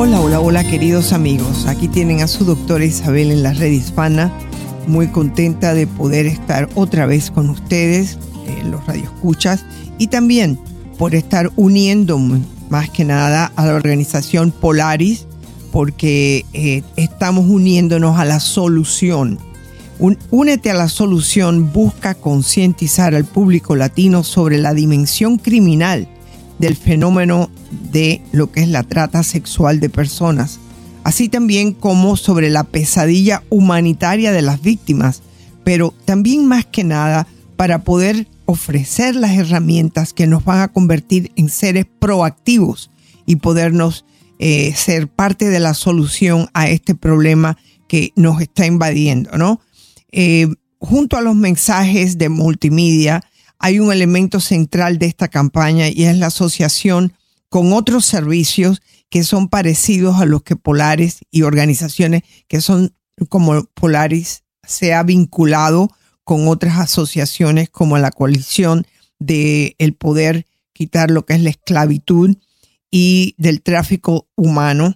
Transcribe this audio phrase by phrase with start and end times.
[0.00, 1.66] Hola, hola, hola queridos amigos.
[1.66, 4.32] Aquí tienen a su doctora Isabel en la red hispana.
[4.86, 9.64] Muy contenta de poder estar otra vez con ustedes, en los radioescuchas,
[9.98, 10.56] y también
[10.98, 12.16] por estar uniendo
[12.70, 15.26] más que nada a la organización Polaris,
[15.72, 19.36] porque eh, estamos uniéndonos a la solución.
[20.30, 26.06] únete a la solución busca concientizar al público latino sobre la dimensión criminal
[26.58, 27.50] del fenómeno
[27.92, 30.58] de lo que es la trata sexual de personas,
[31.04, 35.22] así también como sobre la pesadilla humanitaria de las víctimas,
[35.64, 41.32] pero también más que nada para poder ofrecer las herramientas que nos van a convertir
[41.36, 42.90] en seres proactivos
[43.26, 44.04] y podernos
[44.38, 49.60] eh, ser parte de la solución a este problema que nos está invadiendo, ¿no?
[50.12, 53.22] Eh, junto a los mensajes de multimedia,
[53.58, 57.12] hay un elemento central de esta campaña y es la asociación
[57.48, 62.94] con otros servicios que son parecidos a los que Polaris y organizaciones que son
[63.28, 65.90] como Polaris se ha vinculado
[66.24, 68.86] con otras asociaciones como la coalición
[69.18, 72.36] de el poder quitar lo que es la esclavitud
[72.90, 74.94] y del tráfico humano.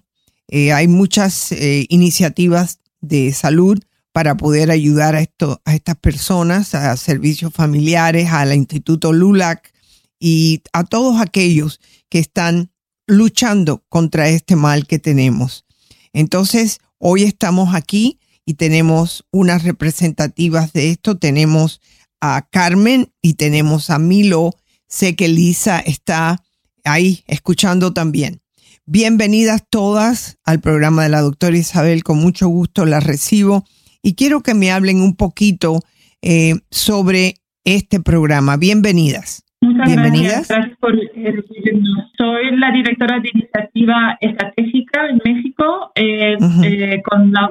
[0.48, 6.74] Eh, hay muchas eh, iniciativas de salud para poder ayudar a, esto, a estas personas,
[6.74, 9.72] a servicios familiares, al Instituto LULAC
[10.20, 12.70] y a todos aquellos que están
[13.06, 15.64] luchando contra este mal que tenemos.
[16.12, 21.16] Entonces, hoy estamos aquí y tenemos unas representativas de esto.
[21.16, 21.80] Tenemos
[22.20, 24.54] a Carmen y tenemos a Milo.
[24.88, 26.42] Sé que Lisa está
[26.84, 28.42] ahí escuchando también.
[28.84, 32.04] Bienvenidas todas al programa de la doctora Isabel.
[32.04, 33.64] Con mucho gusto la recibo
[34.02, 35.80] y quiero que me hablen un poquito
[36.20, 38.56] eh, sobre este programa.
[38.56, 39.44] Bienvenidas.
[39.60, 40.48] Muchas Bienvenidas.
[40.48, 40.76] gracias.
[40.80, 42.10] por recibirnos.
[42.18, 47.48] Soy la directora de iniciativa estratégica en México eh, eh, con la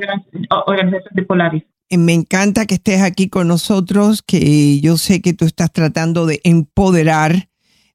[0.68, 1.64] organización de Polaris.
[1.90, 6.42] Me encanta que estés aquí con nosotros, que yo sé que tú estás tratando de
[6.44, 7.50] empoderar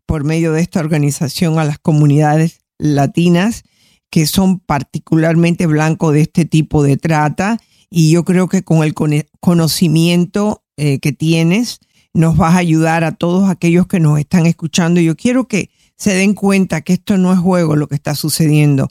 [0.06, 3.64] por medio de esta organización a las comunidades latinas
[4.10, 7.58] que son particularmente blancos de este tipo de trata
[7.90, 8.94] y yo creo que con el
[9.40, 11.80] conocimiento eh, que tienes
[12.12, 15.00] nos vas a ayudar a todos aquellos que nos están escuchando.
[15.00, 18.88] Yo quiero que se den cuenta que esto no es juego lo que está sucediendo.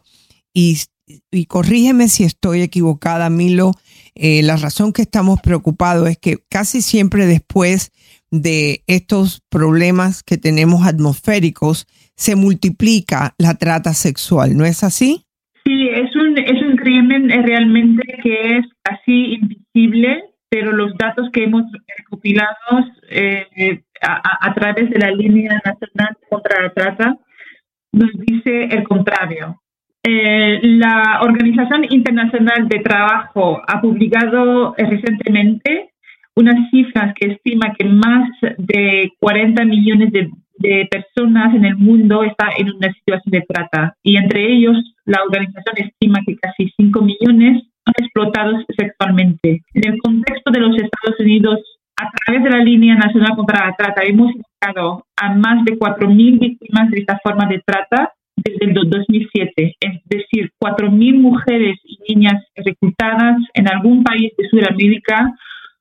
[0.54, 0.80] Y,
[1.48, 3.74] corrígeme si estoy equivocada, Milo.
[4.16, 7.92] Eh, la razón que estamos preocupados es que casi siempre después
[8.32, 15.25] de estos problemas que tenemos atmosféricos, se multiplica la trata sexual, ¿no es así?
[15.66, 21.46] Sí, es un, es un crimen realmente que es casi invisible, pero los datos que
[21.46, 21.64] hemos
[21.98, 27.18] recopilado eh, a, través de la línea nacional contra la trata
[27.92, 29.60] nos dice el contrario.
[30.04, 35.90] Eh, la Organización Internacional de Trabajo ha publicado recientemente
[36.36, 42.24] unas cifras que estima que más de 40 millones de de personas en el mundo
[42.24, 47.02] está en una situación de trata y entre ellos la organización estima que casi 5
[47.02, 49.62] millones son explotados sexualmente.
[49.74, 51.60] En el contexto de los Estados Unidos,
[51.98, 56.40] a través de la línea nacional contra la trata, hemos buscado a más de 4.000
[56.40, 62.44] víctimas de esta forma de trata desde el 2007, es decir, 4.000 mujeres y niñas
[62.56, 65.34] reclutadas en algún país de Sudamérica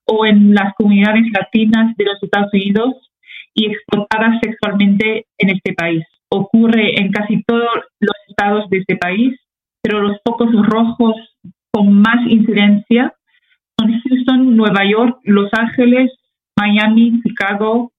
[0.07, 2.95] o en las comunidades latinas de los Estados Unidos
[3.55, 6.05] y explotadas sexualmente en este país.
[6.29, 7.69] Ocurre en casi todos
[8.01, 9.39] los estados de este país,
[9.83, 11.15] pero los focos rojos
[11.71, 13.15] con más incidencia
[13.79, 16.13] son Houston, Nueva York, Los Ángeles,
[16.59, 17.93] Miami, Chicago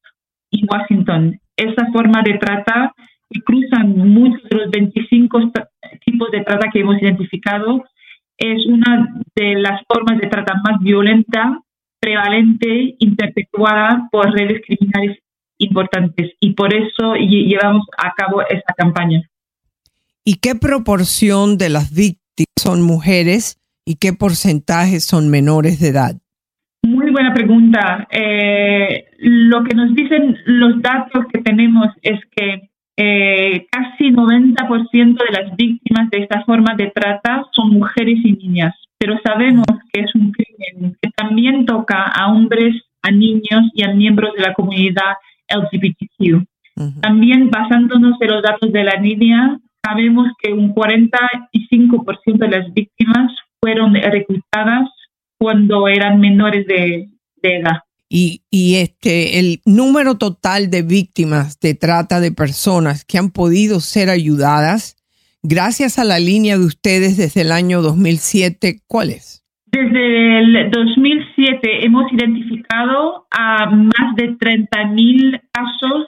[0.51, 1.39] y Washington.
[1.55, 2.93] Esa forma de trata
[3.29, 5.51] que cruzan muchos de los 25
[6.05, 7.83] tipos de trata que hemos identificado
[8.37, 11.61] es una de las formas de trata más violenta,
[11.99, 15.19] prevalente, interpretuada por redes criminales
[15.57, 19.21] importantes y por eso llevamos a cabo esta campaña.
[20.23, 26.15] ¿Y qué proporción de las víctimas son mujeres y qué porcentaje son menores de edad?
[26.83, 28.07] Muy buena pregunta.
[28.11, 35.41] Eh, lo que nos dicen los datos que tenemos es que eh, casi 90% de
[35.41, 40.15] las víctimas de esta forma de trata son mujeres y niñas, pero sabemos que es
[40.15, 45.17] un crimen que también toca a hombres, a niños y a miembros de la comunidad
[45.49, 46.45] LGBTQ.
[47.01, 53.31] También basándonos en los datos de la línea, sabemos que un 45% de las víctimas
[53.61, 54.89] fueron reclutadas
[55.37, 57.09] cuando eran menores de,
[57.41, 57.79] edad.
[58.09, 63.79] Y, y, este, el número total de víctimas de trata de personas que han podido
[63.79, 64.97] ser ayudadas
[65.43, 69.44] gracias a la línea de ustedes desde el año 2007, ¿cuál es?
[69.75, 76.07] Desde el 2007 hemos identificado a más de 30.000 casos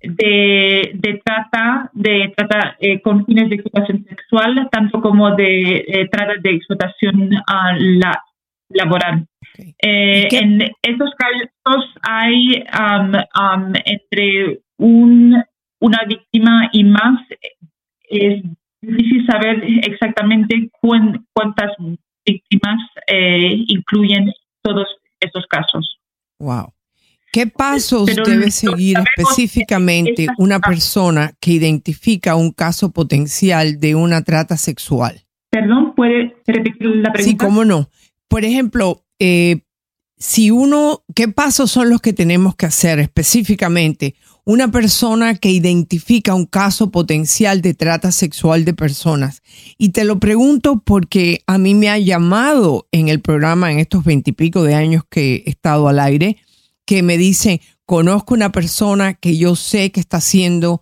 [0.00, 6.34] de, trata, de trata eh, con fines de explotación sexual, tanto como de eh, trata
[6.40, 8.22] de explotación uh, la,
[8.68, 9.26] laboral.
[9.82, 15.42] Eh, en estos casos hay um, um, entre un,
[15.80, 17.20] una víctima y más.
[18.08, 18.40] Es
[18.80, 21.72] difícil saber exactamente cuántas
[22.26, 22.78] víctimas
[23.68, 24.32] incluyen
[24.62, 24.86] todos
[25.20, 25.98] estos casos.
[26.38, 26.72] Wow.
[27.34, 34.56] ¿Qué pasos debe seguir específicamente una persona que identifica un caso potencial de una trata
[34.56, 35.20] sexual?
[35.50, 37.22] Perdón, ¿puede repetir la pregunta?
[37.22, 37.90] Sí, cómo no.
[38.28, 39.62] Por ejemplo, eh,
[40.16, 44.14] si uno, ¿qué pasos son los que tenemos que hacer específicamente?
[44.46, 49.42] Una persona que identifica un caso potencial de trata sexual de personas.
[49.78, 54.04] Y te lo pregunto porque a mí me ha llamado en el programa en estos
[54.04, 56.36] veintipico de años que he estado al aire
[56.84, 60.80] que me dicen, conozco una persona que yo sé que está siendo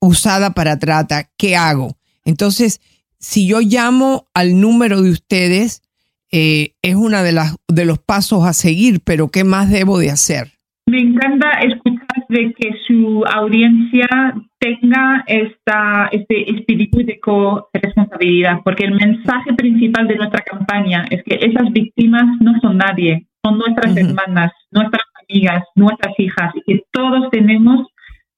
[0.00, 1.96] usada para trata, ¿qué hago?
[2.26, 2.82] Entonces,
[3.18, 5.82] si yo llamo al número de ustedes,
[6.30, 10.52] eh, es uno de, de los pasos a seguir, pero ¿qué más debo de hacer?
[10.86, 11.48] Me encanta
[12.34, 14.06] de que su audiencia
[14.58, 21.36] tenga esta, este espíritu de co-responsabilidad, porque el mensaje principal de nuestra campaña es que
[21.36, 27.30] esas víctimas no son nadie, son nuestras hermanas, nuestras amigas, nuestras hijas, y que todos
[27.30, 27.86] tenemos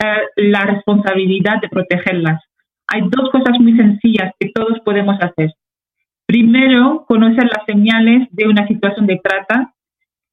[0.04, 2.42] eh, la responsabilidad de protegerlas.
[2.88, 5.52] Hay dos cosas muy sencillas que todos podemos hacer.
[6.26, 9.72] Primero, conocer las señales de una situación de trata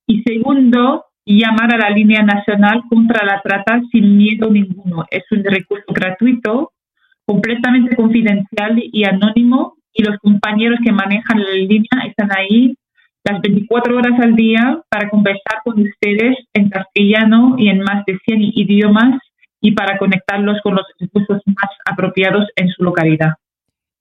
[0.06, 5.06] y segundo, llamar a la línea nacional contra la trata sin miedo ninguno.
[5.10, 6.72] Es un recurso gratuito,
[7.26, 12.76] completamente confidencial y anónimo y los compañeros que manejan la línea están ahí
[13.24, 18.20] las 24 horas al día para conversar con ustedes en castellano y en más de
[18.26, 19.20] 100 idiomas
[19.62, 23.36] y para conectarlos con los recursos más apropiados en su localidad.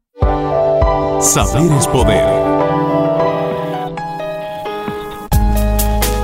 [1.21, 2.56] Saber es poder.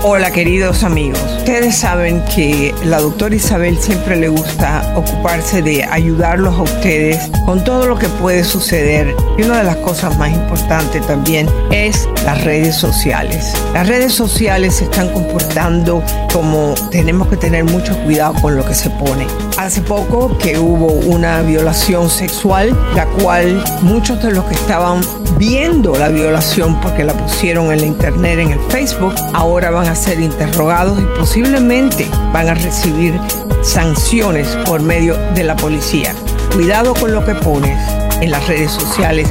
[0.05, 6.59] Hola queridos amigos, ustedes saben que la doctora Isabel siempre le gusta ocuparse de ayudarlos
[6.59, 11.07] a ustedes con todo lo que puede suceder y una de las cosas más importantes
[11.07, 13.55] también es las redes sociales.
[13.75, 18.75] Las redes sociales se están comportando como tenemos que tener mucho cuidado con lo que
[18.75, 19.29] se pone.
[19.57, 25.01] Hace poco que hubo una violación sexual, la cual muchos de los que estaban
[25.39, 29.95] viendo la violación porque la pusieron en la internet, en el Facebook, ahora van a
[29.95, 33.19] ser interrogados y posiblemente van a recibir
[33.63, 36.15] sanciones por medio de la policía.
[36.53, 37.79] Cuidado con lo que pones
[38.21, 39.29] en las redes sociales.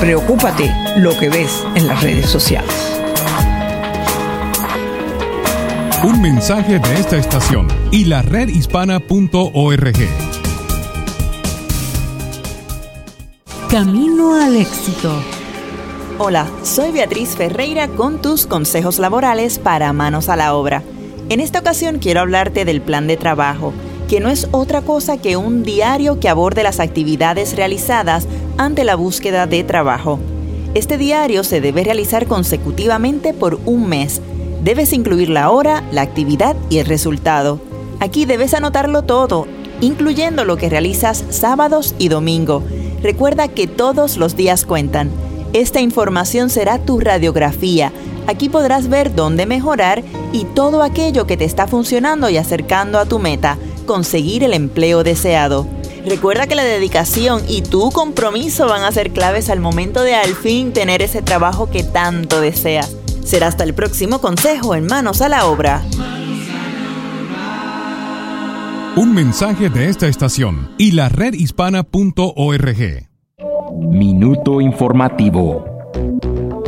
[0.00, 2.72] Preocúpate lo que ves en las redes sociales.
[6.02, 9.94] Un mensaje de esta estación y la redhispana.org.
[13.70, 15.43] Camino al éxito.
[16.16, 20.84] Hola, soy Beatriz Ferreira con tus consejos laborales para manos a la obra.
[21.28, 23.72] En esta ocasión quiero hablarte del plan de trabajo,
[24.08, 28.28] que no es otra cosa que un diario que aborde las actividades realizadas
[28.58, 30.20] ante la búsqueda de trabajo.
[30.74, 34.20] Este diario se debe realizar consecutivamente por un mes.
[34.62, 37.58] Debes incluir la hora, la actividad y el resultado.
[37.98, 39.48] Aquí debes anotarlo todo,
[39.80, 42.62] incluyendo lo que realizas sábados y domingo.
[43.02, 45.10] Recuerda que todos los días cuentan.
[45.54, 47.92] Esta información será tu radiografía.
[48.26, 53.06] Aquí podrás ver dónde mejorar y todo aquello que te está funcionando y acercando a
[53.06, 53.56] tu meta,
[53.86, 55.68] conseguir el empleo deseado.
[56.04, 60.34] Recuerda que la dedicación y tu compromiso van a ser claves al momento de al
[60.34, 62.96] fin tener ese trabajo que tanto deseas.
[63.24, 65.84] Será hasta el próximo consejo en Manos a la Obra.
[68.96, 73.13] Un mensaje de esta estación y la redhispana.org.
[73.76, 75.64] Minuto informativo.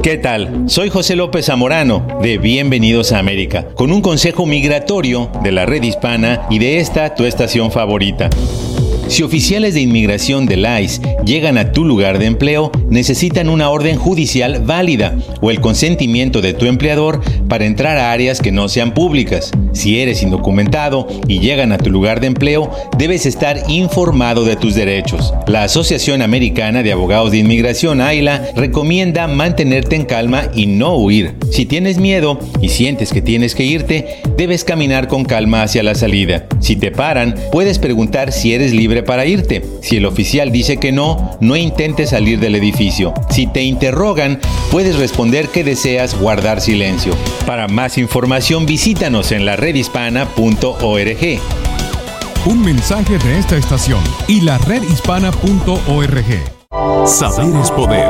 [0.03, 0.65] ¿Qué tal?
[0.67, 5.83] Soy José López Zamorano de Bienvenidos a América, con un consejo migratorio de la red
[5.83, 8.29] hispana y de esta tu estación favorita.
[9.09, 13.99] Si oficiales de inmigración del ICE llegan a tu lugar de empleo, necesitan una orden
[13.99, 18.95] judicial válida o el consentimiento de tu empleador para entrar a áreas que no sean
[18.95, 19.53] públicas.
[19.73, 24.75] Si eres indocumentado y llegan a tu lugar de empleo, debes estar informado de tus
[24.75, 25.33] derechos.
[25.47, 31.35] La Asociación Americana de Abogados de Inmigración, AILA, recomienda mantenerte en calma y no huir.
[31.53, 35.95] Si tienes miedo y sientes que tienes que irte, debes caminar con calma hacia la
[35.95, 36.47] salida.
[36.59, 39.63] Si te paran, puedes preguntar si eres libre para irte.
[39.83, 43.15] Si el oficial dice que no, no intentes salir del edificio.
[43.31, 47.15] Si te interrogan, puedes responder que deseas guardar silencio.
[47.47, 51.41] Para más información visítanos en la redhispana.org.
[52.47, 56.25] Un mensaje de esta estación y la redhispana.org.
[57.07, 58.07] Saber es poder.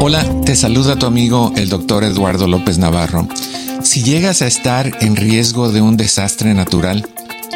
[0.00, 3.28] Hola, te saluda tu amigo el doctor Eduardo López Navarro.
[3.82, 7.08] Si llegas a estar en riesgo de un desastre natural,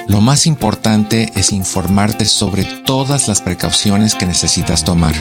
[0.06, 5.14] lo más importante es informarte sobre todas las precauciones que necesitas tomar.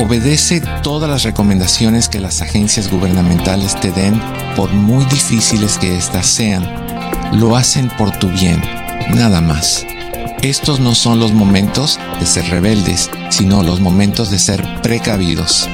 [0.00, 4.20] Obedece todas las recomendaciones que las agencias gubernamentales te den,
[4.54, 6.64] por muy difíciles que éstas sean.
[7.32, 8.62] Lo hacen por tu bien,
[9.14, 9.84] nada más.
[10.42, 15.68] Estos no son los momentos de ser rebeldes, sino los momentos de ser precavidos.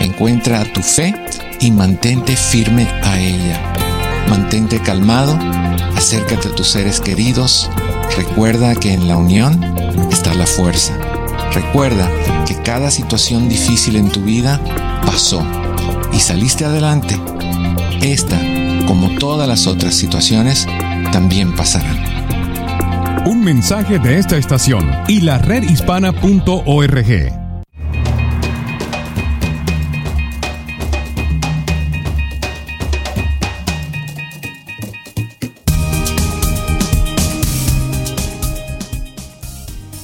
[0.00, 1.14] Encuentra tu fe
[1.60, 3.69] y mantente firme a ella.
[4.28, 5.38] Mantente calmado,
[5.96, 7.70] acércate a tus seres queridos,
[8.16, 9.62] recuerda que en la unión
[10.10, 10.96] está la fuerza.
[11.52, 12.08] Recuerda
[12.46, 14.60] que cada situación difícil en tu vida
[15.04, 15.44] pasó
[16.12, 17.18] y saliste adelante,
[18.02, 18.38] esta,
[18.86, 20.66] como todas las otras situaciones,
[21.12, 21.98] también pasarán.
[23.26, 27.39] Un mensaje de esta estación y la redhispana.org.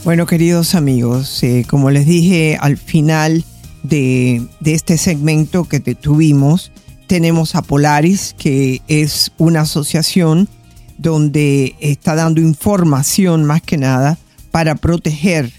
[0.07, 3.45] Bueno, queridos amigos, eh, como les dije al final
[3.83, 6.71] de, de este segmento que te tuvimos,
[7.09, 10.49] tenemos a Polaris, que es una asociación
[10.97, 14.17] donde está dando información más que nada
[14.53, 15.51] para proteger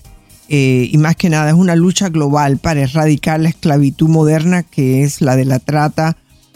[0.48, 5.04] eh, y más que nada es una lucha global para erradicar la esclavitud moderna que
[5.04, 6.16] es la de la trata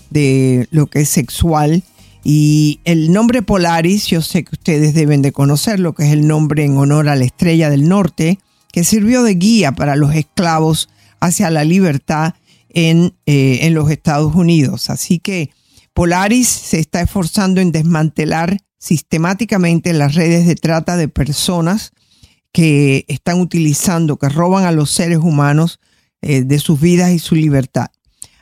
[0.09, 1.83] de lo que es sexual
[2.23, 6.63] y el nombre Polaris, yo sé que ustedes deben de conocerlo, que es el nombre
[6.63, 8.39] en honor a la estrella del norte,
[8.71, 12.35] que sirvió de guía para los esclavos hacia la libertad
[12.69, 14.89] en, eh, en los Estados Unidos.
[14.89, 15.49] Así que
[15.93, 21.91] Polaris se está esforzando en desmantelar sistemáticamente las redes de trata de personas
[22.51, 25.79] que están utilizando, que roban a los seres humanos
[26.21, 27.87] eh, de sus vidas y su libertad.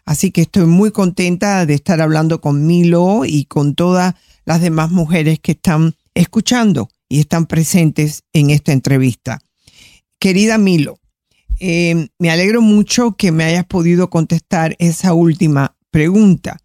[0.10, 4.90] Así que estoy muy contenta de estar hablando con Milo y con todas las demás
[4.90, 9.40] mujeres que están escuchando y están presentes en esta entrevista.
[10.18, 11.00] Querida Milo,
[11.60, 16.58] eh, me alegro mucho que me hayas podido contestar esa última pregunta.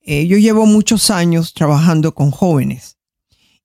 [0.00, 2.98] Eh, yo llevo muchos años trabajando con jóvenes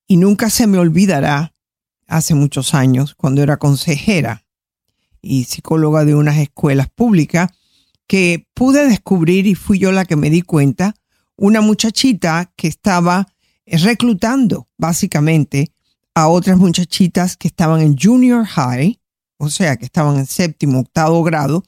[0.06, 1.56] y nunca se me olvidará,
[2.06, 4.44] hace muchos años, cuando era consejera
[5.20, 7.50] y psicóloga de unas escuelas públicas,
[8.08, 10.96] que pude descubrir y fui yo la que me di cuenta,
[11.36, 13.28] una muchachita que estaba
[13.66, 15.70] reclutando básicamente
[16.14, 18.98] a otras muchachitas que estaban en junior high,
[19.36, 21.62] o sea, que estaban en séptimo, octavo grado,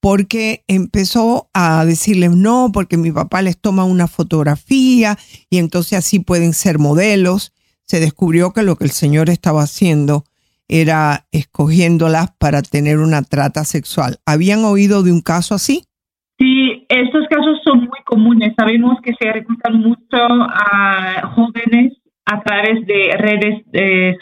[0.00, 5.16] porque empezó a decirles no, porque mi papá les toma una fotografía
[5.48, 7.52] y entonces así pueden ser modelos.
[7.86, 10.24] Se descubrió que lo que el señor estaba haciendo
[10.68, 14.18] era escogiéndolas para tener una trata sexual.
[14.26, 15.82] ¿Habían oído de un caso así?
[16.38, 18.52] Sí, estos casos son muy comunes.
[18.56, 21.94] Sabemos que se reclutan mucho a jóvenes
[22.26, 24.16] a través de redes eh,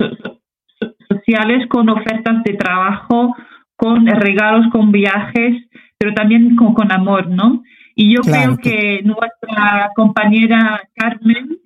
[1.09, 3.35] sociales con ofertas de trabajo,
[3.76, 5.64] con regalos, con viajes,
[5.98, 7.62] pero también con, con amor, ¿no?
[7.96, 11.59] Y yo creo que nuestra compañera Carmen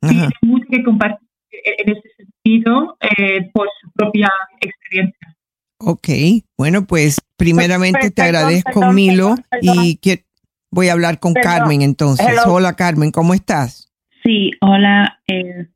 [0.00, 1.21] tiene mucho que compartir
[1.64, 5.36] en ese sentido eh, por su propia experiencia.
[5.78, 6.08] Ok,
[6.56, 10.24] bueno, pues primeramente te agradezco, Milo, y que
[10.70, 12.26] voy a hablar con Carmen entonces.
[12.46, 13.92] Hola, Carmen, ¿cómo estás?
[14.22, 15.66] Sí, hola, eh,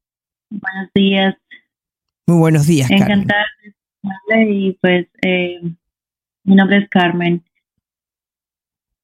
[0.49, 1.35] buenos días.
[2.29, 3.47] Muy buenos días, Encantada
[4.29, 5.61] de y pues eh,
[6.45, 7.45] mi nombre es Carmen.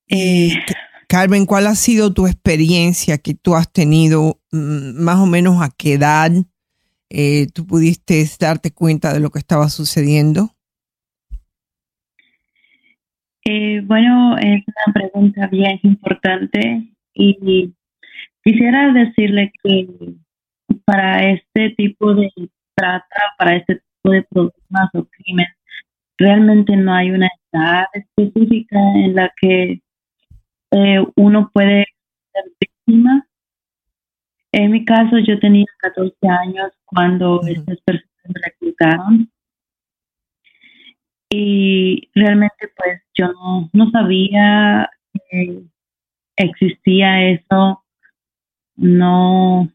[0.08, 0.54] Eh,
[1.08, 5.70] Carmen, ¿cuál ha sido tu experiencia que tú has tenido mm, más o menos a
[5.76, 6.30] qué edad
[7.14, 10.50] eh, tú pudiste darte cuenta de lo que estaba sucediendo?
[13.44, 17.74] Eh, bueno, es una pregunta bien importante y
[18.42, 19.88] quisiera decirle que
[20.86, 22.30] para este tipo de
[22.74, 25.46] trata, para este tipo de problemas o crimen,
[26.16, 29.82] realmente no hay una edad específica en la que
[30.70, 31.84] eh, uno puede
[32.32, 33.26] ser víctima
[34.52, 39.30] en mi caso, yo tenía 14 años cuando estas personas me reclutaron.
[41.30, 43.32] Y realmente, pues, yo
[43.72, 44.90] no, sabía
[45.30, 45.62] que
[46.36, 47.82] existía eso.
[48.76, 49.70] No,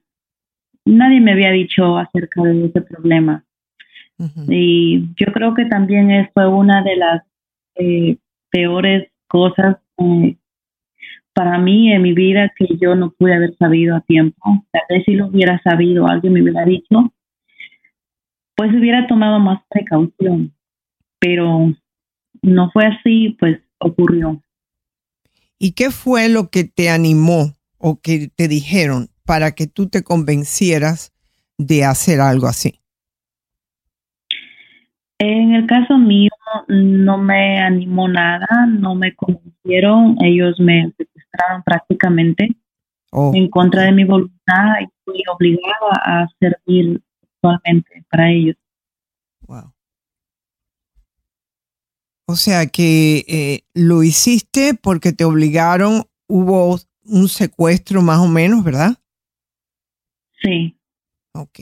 [0.86, 3.44] nadie me había dicho acerca de ese problema.
[4.48, 7.24] Y yo creo que también fue una de las
[7.76, 8.18] eh,
[8.50, 10.38] peores cosas eh,
[11.38, 14.66] para mí en mi vida que yo no pude haber sabido a tiempo.
[14.72, 17.14] Tal vez si lo hubiera sabido, alguien me hubiera dicho,
[18.56, 20.52] pues hubiera tomado más precaución.
[21.20, 21.72] Pero
[22.42, 24.42] no fue así, pues ocurrió.
[25.60, 30.02] ¿Y qué fue lo que te animó o que te dijeron para que tú te
[30.02, 31.14] convencieras
[31.60, 32.80] de hacer algo así?
[35.20, 36.32] En el caso mío,
[36.68, 40.92] no me animó nada, no me convencieron, ellos me
[41.66, 42.50] prácticamente
[43.12, 43.32] oh.
[43.36, 48.56] en contra de mi voluntad y fui obligada a servir actualmente para ellos.
[49.42, 49.74] Wow.
[52.30, 58.64] O sea que eh, lo hiciste porque te obligaron, hubo un secuestro más o menos,
[58.64, 58.98] ¿verdad?
[60.42, 60.78] Sí.
[61.34, 61.60] Ok.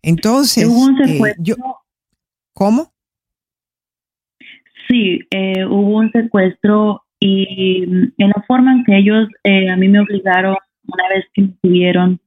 [0.00, 1.56] Entonces, hubo un eh, secuestro.
[2.54, 2.92] ¿cómo?
[4.88, 9.88] Sí, eh, hubo un secuestro Y en la forma en que ellos eh, a mí
[9.88, 12.20] me obligaron, una vez que me tuvieron,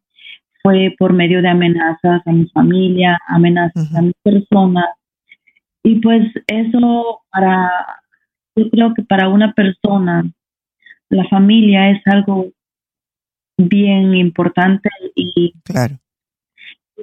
[0.62, 4.86] fue por medio de amenazas a mi familia, amenazas a mi persona.
[5.84, 7.70] Y pues eso para,
[8.56, 10.24] yo creo que para una persona,
[11.10, 12.52] la familia es algo
[13.58, 15.98] bien importante y claro.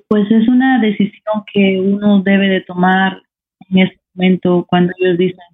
[0.08, 3.20] pues es una decisión que uno debe de tomar
[3.68, 5.44] en ese momento cuando ellos dicen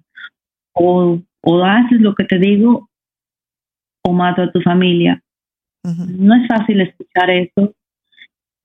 [0.73, 2.89] o, o haces lo que te digo
[4.05, 5.21] o mato a tu familia.
[5.83, 7.75] No es fácil escuchar eso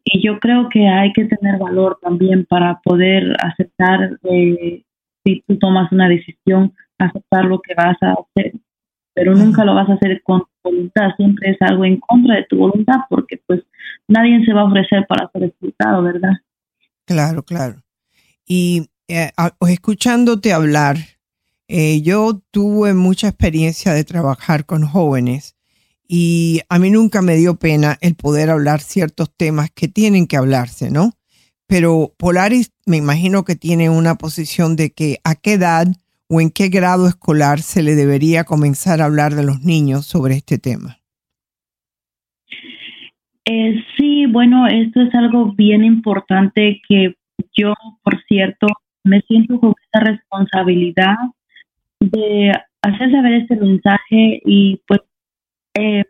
[0.05, 4.83] y yo creo que hay que tener valor también para poder aceptar eh,
[5.25, 8.55] si tú tomas una decisión, aceptar lo que vas a hacer,
[9.15, 12.57] pero nunca lo vas a hacer con voluntad, siempre es algo en contra de tu
[12.57, 13.63] voluntad porque pues
[14.07, 16.33] nadie se va a ofrecer para ser escuchado, ¿verdad?
[17.05, 17.83] Claro, claro.
[18.47, 19.31] Y eh,
[19.69, 20.97] escuchándote hablar,
[21.69, 25.55] eh, yo tuve mucha experiencia de trabajar con jóvenes
[26.09, 30.39] y a mí nunca me dio pena el poder hablar ciertos temas que tienen que
[30.39, 31.13] hablarse, ¿no?
[31.67, 35.87] Pero Polaris me imagino que tiene una posición de que a qué edad
[36.31, 40.37] o en qué grado escolar se le debería comenzar a hablar de los niños sobre
[40.37, 40.99] este tema.
[43.45, 47.15] Eh, sí, bueno, esto es algo bien importante que
[47.55, 48.67] yo, por cierto,
[49.05, 51.17] me siento con esta responsabilidad
[52.01, 55.01] de hacer saber este mensaje y pues
[55.75, 56.05] eh,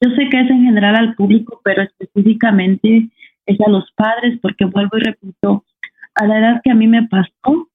[0.00, 3.08] yo sé que es en general al público, pero específicamente
[3.46, 5.64] es a los padres, porque vuelvo y repito,
[6.14, 7.68] a la edad que a mí me pasó,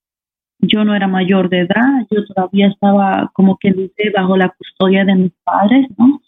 [0.60, 5.04] yo no era mayor de edad, yo todavía estaba como que dice bajo la custodia
[5.06, 6.22] de mis padres, ¿no?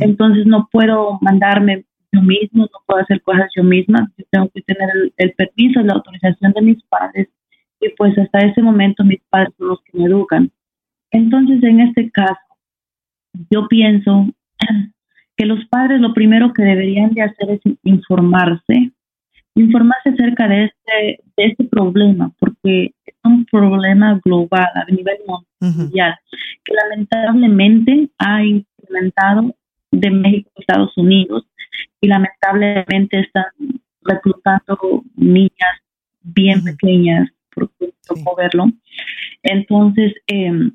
[0.00, 4.62] Entonces no puedo mandarme yo mismo, no puedo hacer cosas yo misma, yo tengo que
[4.62, 7.28] tener el, el permiso, la autorización de mis padres
[7.82, 10.50] y pues hasta ese momento mis padres son los que me educan.
[11.10, 12.38] Entonces en este caso,
[13.50, 14.28] yo pienso
[15.36, 18.92] que los padres lo primero que deberían de hacer es informarse,
[19.54, 25.18] informarse acerca de este, de este problema, porque es un problema global a nivel
[25.60, 26.14] mundial,
[26.64, 29.54] que lamentablemente ha incrementado
[29.90, 31.46] de México a Estados Unidos
[32.00, 33.44] y lamentablemente están
[34.02, 35.82] reclutando niñas
[36.22, 38.66] bien pequeñas, porque tocó verlo.
[39.42, 40.72] Entonces, em,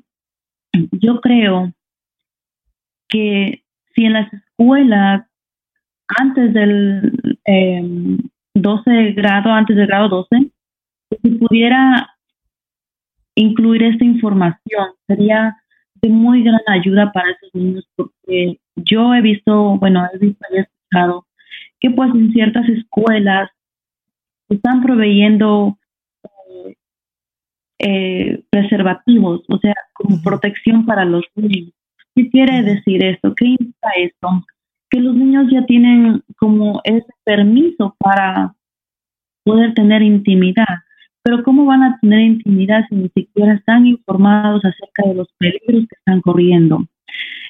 [0.92, 1.72] yo creo
[3.08, 3.62] que
[3.94, 5.26] si en las escuelas
[6.08, 7.12] antes del
[8.54, 10.50] 12 em, grado, antes del grado 12,
[11.22, 12.14] si pudiera
[13.34, 15.56] incluir esta información, sería
[16.00, 20.56] de muy gran ayuda para esos niños porque yo he visto, bueno, he visto y
[20.56, 21.26] he escuchado
[21.80, 23.50] que pues en ciertas escuelas
[24.48, 25.77] están proveyendo eh,
[27.78, 31.72] eh, preservativos, o sea, como protección para los niños.
[32.14, 33.34] ¿Qué quiere decir esto?
[33.34, 34.28] ¿Qué implica esto?
[34.90, 38.54] Que los niños ya tienen como ese permiso para
[39.44, 40.66] poder tener intimidad.
[41.22, 45.86] Pero ¿cómo van a tener intimidad si ni siquiera están informados acerca de los peligros
[45.88, 46.86] que están corriendo?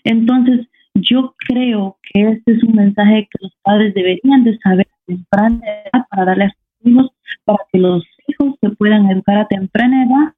[0.05, 5.61] Entonces, yo creo que este es un mensaje que los padres deberían de saber temprana
[5.65, 7.11] edad para darle a sus hijos,
[7.45, 10.35] para que los hijos se puedan educar a temprana edad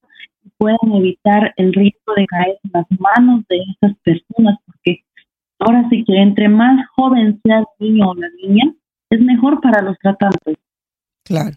[0.61, 5.05] puedan evitar el riesgo de caer en las manos de esas personas, porque
[5.59, 8.65] ahora sí que entre más joven sea el niño o la niña,
[9.09, 10.57] es mejor para los tratantes.
[11.25, 11.57] Claro.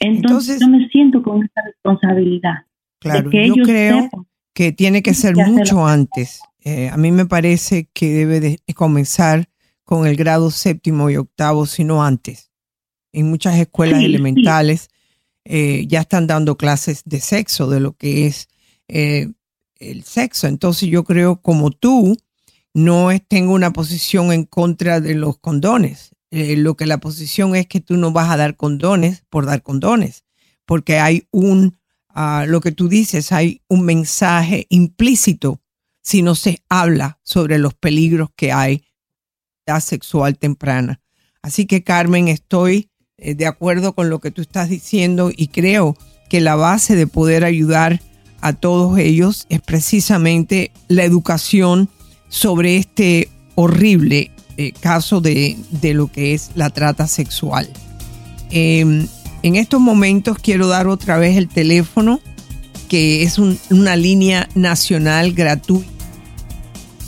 [0.00, 2.54] Entonces, yo me siento con esta responsabilidad.
[3.00, 4.08] Claro, yo creo
[4.54, 6.40] que tiene que ser mucho antes.
[6.64, 9.48] Eh, a mí me parece que debe de comenzar
[9.84, 12.50] con el grado séptimo y octavo, sino antes.
[13.12, 14.88] En muchas escuelas elementales
[15.50, 18.48] eh, ya están dando clases de sexo, de lo que es
[18.86, 19.32] eh,
[19.76, 20.46] el sexo.
[20.46, 22.18] Entonces yo creo como tú,
[22.74, 26.10] no tengo una posición en contra de los condones.
[26.30, 29.62] Eh, lo que la posición es que tú no vas a dar condones por dar
[29.62, 30.24] condones,
[30.66, 31.78] porque hay un,
[32.10, 35.62] ah, lo que tú dices, hay un mensaje implícito
[36.02, 38.84] si no se habla sobre los peligros que hay
[39.64, 41.00] la sexual temprana.
[41.40, 45.96] Así que Carmen, estoy de acuerdo con lo que tú estás diciendo y creo
[46.28, 48.00] que la base de poder ayudar
[48.40, 51.88] a todos ellos es precisamente la educación
[52.28, 57.68] sobre este horrible eh, caso de, lo que es la trata sexual.
[58.50, 59.06] Em,
[59.42, 62.20] en estos momentos quiero dar otra vez el teléfono,
[62.88, 65.90] que es una línea nacional gratuita,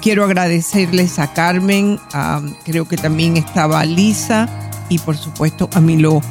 [0.01, 1.99] Quiero agradecerles a Carmen,
[2.65, 4.49] creo que también estaba Lisa,
[4.89, 6.21] y por supuesto a Milo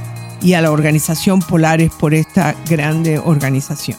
[0.42, 3.96] y a la organización Polares por esta grande organización.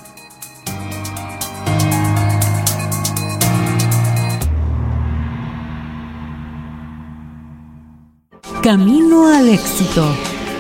[8.62, 10.06] Camino al éxito.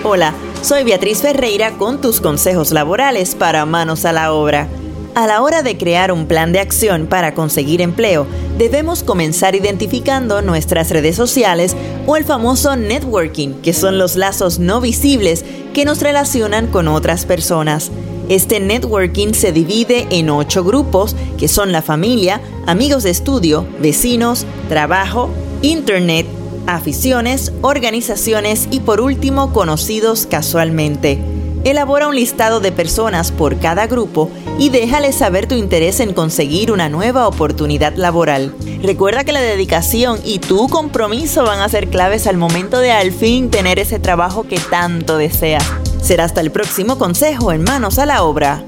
[0.04, 0.34] Hola,
[0.64, 4.68] soy Beatriz Ferreira con tus consejos laborales para manos a la obra.
[5.14, 8.26] A la hora de crear un plan de acción para conseguir empleo,
[8.58, 11.76] debemos comenzar identificando nuestras redes sociales
[12.08, 17.28] o el famoso networking, que son los lazos no visibles que nos relacionan con otras
[17.28, 17.92] personas.
[18.28, 24.48] Este networking se divide en ocho grupos, que son la familia, amigos de estudio, vecinos,
[24.68, 25.30] trabajo,
[25.62, 26.26] internet,
[26.68, 31.20] aficiones, organizaciones y por último conocidos casualmente.
[31.64, 36.72] Elabora un listado de personas por cada grupo y déjale saber tu interés en conseguir
[36.72, 38.56] una nueva oportunidad laboral.
[38.82, 43.12] Recuerda que la dedicación y tu compromiso van a ser claves al momento de al
[43.12, 45.64] fin tener ese trabajo que tanto deseas.
[46.02, 48.66] Será hasta el próximo consejo en Manos a la Obra.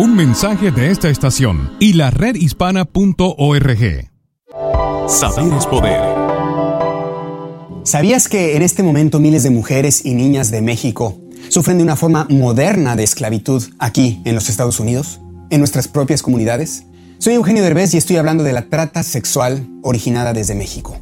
[0.00, 4.08] Un mensaje de esta estación y la redhispana.org.
[5.06, 6.00] Saber es poder.
[7.84, 11.96] ¿Sabías que en este momento miles de mujeres y niñas de México sufren de una
[11.96, 16.84] forma moderna de esclavitud aquí en los Estados Unidos, en nuestras propias comunidades?
[17.18, 20.96] Soy Eugenio Derbez y estoy hablando de la trata sexual originada desde México.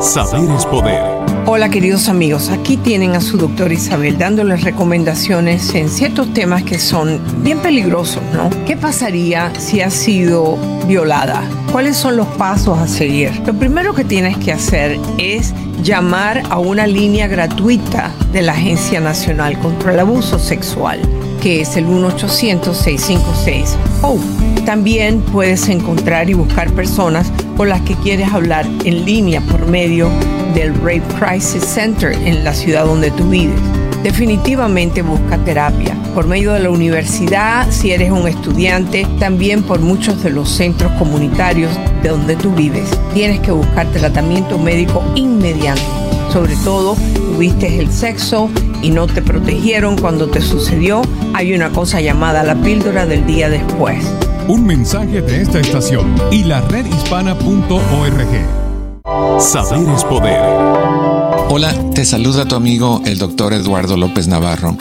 [0.02, 1.04] Saber es poder.
[1.46, 6.80] Hola queridos amigos, aquí tienen a su doctor Isabel dándoles recomendaciones en ciertos temas que
[6.80, 8.50] son bien peligrosos, ¿no?
[8.66, 10.58] ¿Qué pasaría si has sido
[10.88, 11.44] violada?
[11.72, 13.32] ¿Cuáles son los pasos a seguir?
[13.46, 19.00] Lo primero que tienes que hacer es llamar a una línea gratuita de la Agencia
[19.00, 21.00] Nacional contra el Abuso Sexual
[21.46, 24.66] que es el 1-800-656-HOPE.
[24.66, 30.10] También puedes encontrar y buscar personas con las que quieres hablar en línea por medio
[30.56, 33.60] del Rape Crisis Center en la ciudad donde tú vives.
[34.02, 40.24] Definitivamente busca terapia por medio de la universidad, si eres un estudiante, también por muchos
[40.24, 41.70] de los centros comunitarios
[42.02, 42.90] de donde tú vives.
[43.14, 45.84] Tienes que buscar tratamiento médico inmediato.
[46.34, 48.50] Sobre todo, tuviste el sexo
[48.82, 51.02] y no te protegieron cuando te sucedió,
[51.34, 54.06] hay una cosa llamada la píldora del día después.
[54.48, 58.28] Un mensaje de esta estación y la redhispana.org.
[59.40, 60.40] Saber es poder.
[61.50, 64.78] Hola, te saluda tu amigo el doctor Eduardo López Navarro.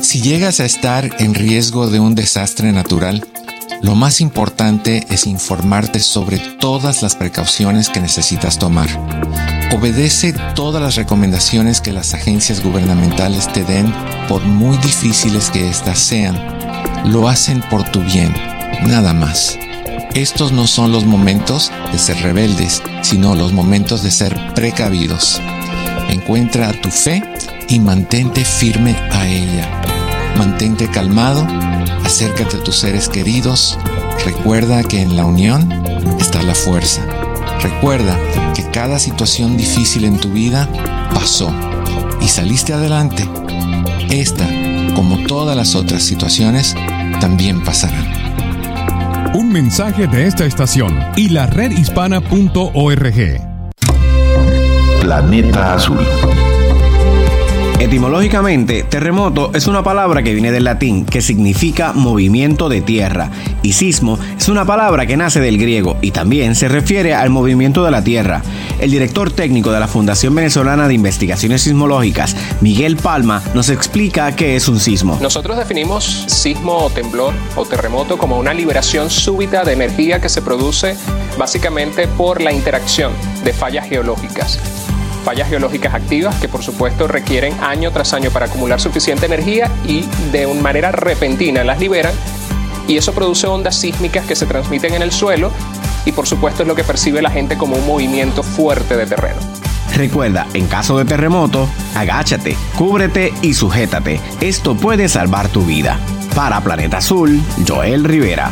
[0.00, 3.26] Si llegas a estar en riesgo de un desastre natural,
[3.82, 8.88] lo más importante es informarte sobre todas las precauciones que necesitas tomar.
[9.74, 13.92] Obedece todas las recomendaciones que las agencias gubernamentales te den,
[14.28, 16.40] por muy difíciles que éstas sean.
[17.06, 18.32] Lo hacen por tu bien
[18.86, 19.58] nada más.
[20.14, 25.40] Estos no son los momentos de ser rebeldes, sino los momentos de ser precavidos.
[26.08, 27.24] Encuentra tu fe
[27.68, 29.68] y mantente firme a ella.
[30.38, 31.44] Mantente calmado,
[32.04, 33.76] acércate a tus seres queridos.
[34.24, 35.68] Recuerda que en la unión
[36.20, 37.02] está la fuerza.
[37.64, 38.14] Recuerda
[38.54, 40.68] que cada situación difícil en tu vida
[41.14, 41.50] pasó
[42.20, 43.26] y saliste adelante.
[44.10, 44.46] Esta,
[44.94, 46.76] como todas las otras situaciones,
[47.22, 48.04] también pasarán.
[49.34, 53.14] Un mensaje de esta estación y la redhispana.org.
[55.00, 55.98] Planeta Azul.
[57.80, 63.30] Etimológicamente, terremoto es una palabra que viene del latín que significa movimiento de tierra
[63.64, 67.82] y sismo es una palabra que nace del griego y también se refiere al movimiento
[67.84, 68.42] de la tierra.
[68.78, 74.54] El director técnico de la Fundación Venezolana de Investigaciones Sismológicas, Miguel Palma, nos explica qué
[74.54, 75.18] es un sismo.
[75.20, 80.42] Nosotros definimos sismo o temblor o terremoto como una liberación súbita de energía que se
[80.42, 80.96] produce
[81.38, 83.12] básicamente por la interacción
[83.44, 84.60] de fallas geológicas
[85.24, 90.04] fallas geológicas activas que por supuesto requieren año tras año para acumular suficiente energía y
[90.30, 92.12] de una manera repentina las liberan
[92.86, 95.50] y eso produce ondas sísmicas que se transmiten en el suelo
[96.04, 99.40] y por supuesto es lo que percibe la gente como un movimiento fuerte de terreno.
[99.94, 104.20] Recuerda, en caso de terremoto, agáchate, cúbrete y sujétate.
[104.40, 105.98] Esto puede salvar tu vida.
[106.34, 108.50] Para Planeta Azul, Joel Rivera.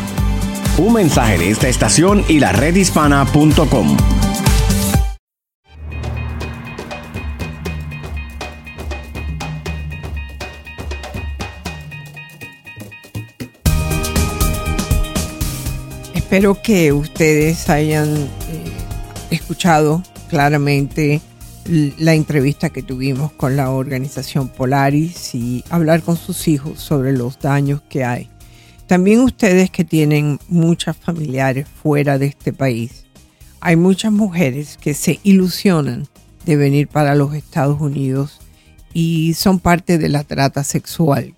[0.79, 3.97] Un mensaje de esta estación y la redhispana.com.
[16.33, 18.27] Espero que ustedes hayan eh,
[19.31, 21.21] escuchado claramente
[21.67, 27.39] la entrevista que tuvimos con la organización Polaris y hablar con sus hijos sobre los
[27.39, 28.31] daños que hay.
[28.87, 33.05] También ustedes que tienen muchas familiares fuera de este país.
[33.61, 36.09] Hay muchas mujeres que se ilusionan
[36.47, 38.41] de venir para los Estados Unidos
[38.95, 41.35] y son parte de la trata sexual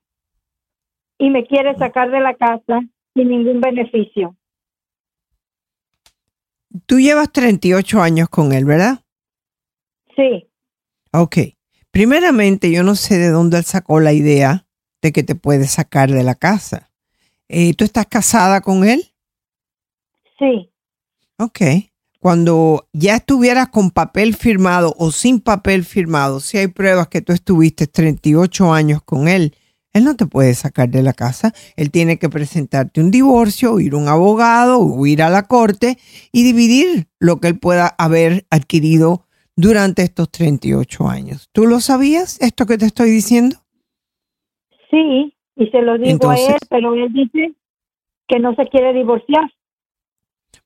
[1.19, 2.81] y me quiere sacar de la casa
[3.15, 4.35] sin ningún beneficio.
[6.87, 9.05] Tú llevas 38 años con él, ¿verdad?
[10.17, 10.49] Sí.
[11.13, 11.37] Ok.
[11.93, 14.65] Primeramente, yo no sé de dónde él sacó la idea
[15.03, 16.91] de que te puede sacar de la casa.
[17.49, 19.13] Eh, ¿Tú estás casada con él?
[20.39, 20.71] Sí.
[21.39, 21.61] Ok.
[22.21, 27.33] Cuando ya estuvieras con papel firmado o sin papel firmado, si hay pruebas que tú
[27.33, 29.55] estuviste 38 años con él,
[29.93, 31.55] él no te puede sacar de la casa.
[31.77, 35.99] Él tiene que presentarte un divorcio, ir a un abogado o ir a la corte
[36.33, 41.49] y dividir lo que él pueda haber adquirido durante estos 38 años.
[41.53, 43.65] ¿Tú lo sabías, esto que te estoy diciendo?
[44.91, 47.55] Sí, y se lo digo a él, pero él dice
[48.27, 49.51] que no se quiere divorciar.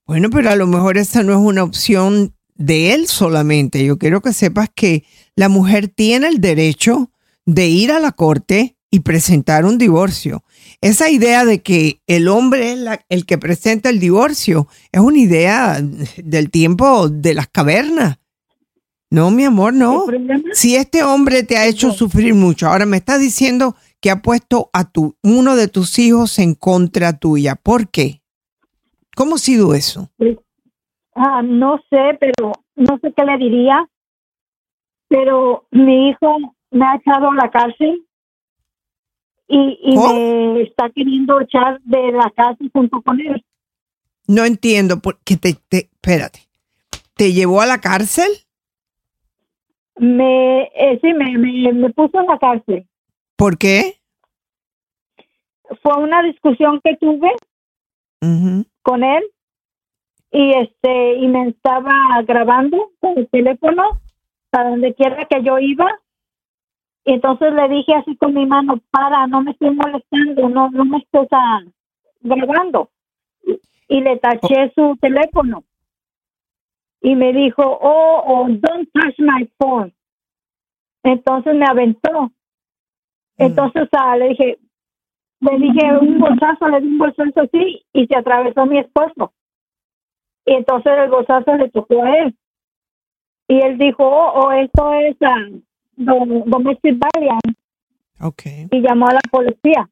[0.06, 3.84] Bueno, pero a lo mejor esa no es una opción de él solamente.
[3.84, 5.04] Yo quiero que sepas que
[5.34, 7.10] la mujer tiene el derecho
[7.46, 10.44] de ir a la corte y presentar un divorcio.
[10.80, 15.80] Esa idea de que el hombre es el que presenta el divorcio es una idea
[16.22, 18.18] del tiempo de las cavernas.
[19.10, 20.06] No, mi amor, no.
[20.52, 24.68] Si este hombre te ha hecho sufrir mucho, ahora me está diciendo que ha puesto
[24.72, 27.54] a tu, uno de tus hijos en contra tuya.
[27.54, 28.20] ¿Por qué?
[29.16, 30.10] ¿Cómo ha sido eso?
[31.14, 33.88] Ah, no sé, pero no sé qué le diría.
[35.06, 36.36] Pero mi hijo
[36.72, 38.04] me ha echado a la cárcel
[39.46, 43.44] y, me está queriendo echar de la cárcel junto con él.
[44.26, 46.40] No entiendo, porque te, te, espérate,
[47.14, 48.30] ¿te llevó a la cárcel?
[49.96, 52.88] Me, eh, sí, me, me, me puso en la cárcel.
[53.36, 53.98] ¿Por qué?
[55.82, 57.32] Fue una discusión que tuve
[58.82, 59.22] con él
[60.30, 64.00] y este y me estaba grabando con el teléfono
[64.50, 65.86] para donde quiera que yo iba.
[67.04, 70.84] Y entonces le dije así con mi mano para no me estés molestando no no
[70.84, 71.60] me estés ah,
[72.20, 72.90] grabando
[73.88, 75.64] y, le taché su teléfono.
[77.00, 79.92] Y me dijo oh, oh don't touch my phone
[81.02, 82.30] entonces me aventó
[83.46, 83.88] Entonces
[84.18, 84.58] le dije,
[85.40, 89.32] le dije un bolsazo, le di un bolsazo así y se atravesó mi esposo.
[90.46, 92.36] Y entonces el bolsazo le tocó a él.
[93.48, 95.48] Y él dijo, oh, oh esto es, ah,
[95.96, 97.58] domestic violence.
[98.20, 98.68] Okay.
[98.70, 99.90] Y llamó a la policía.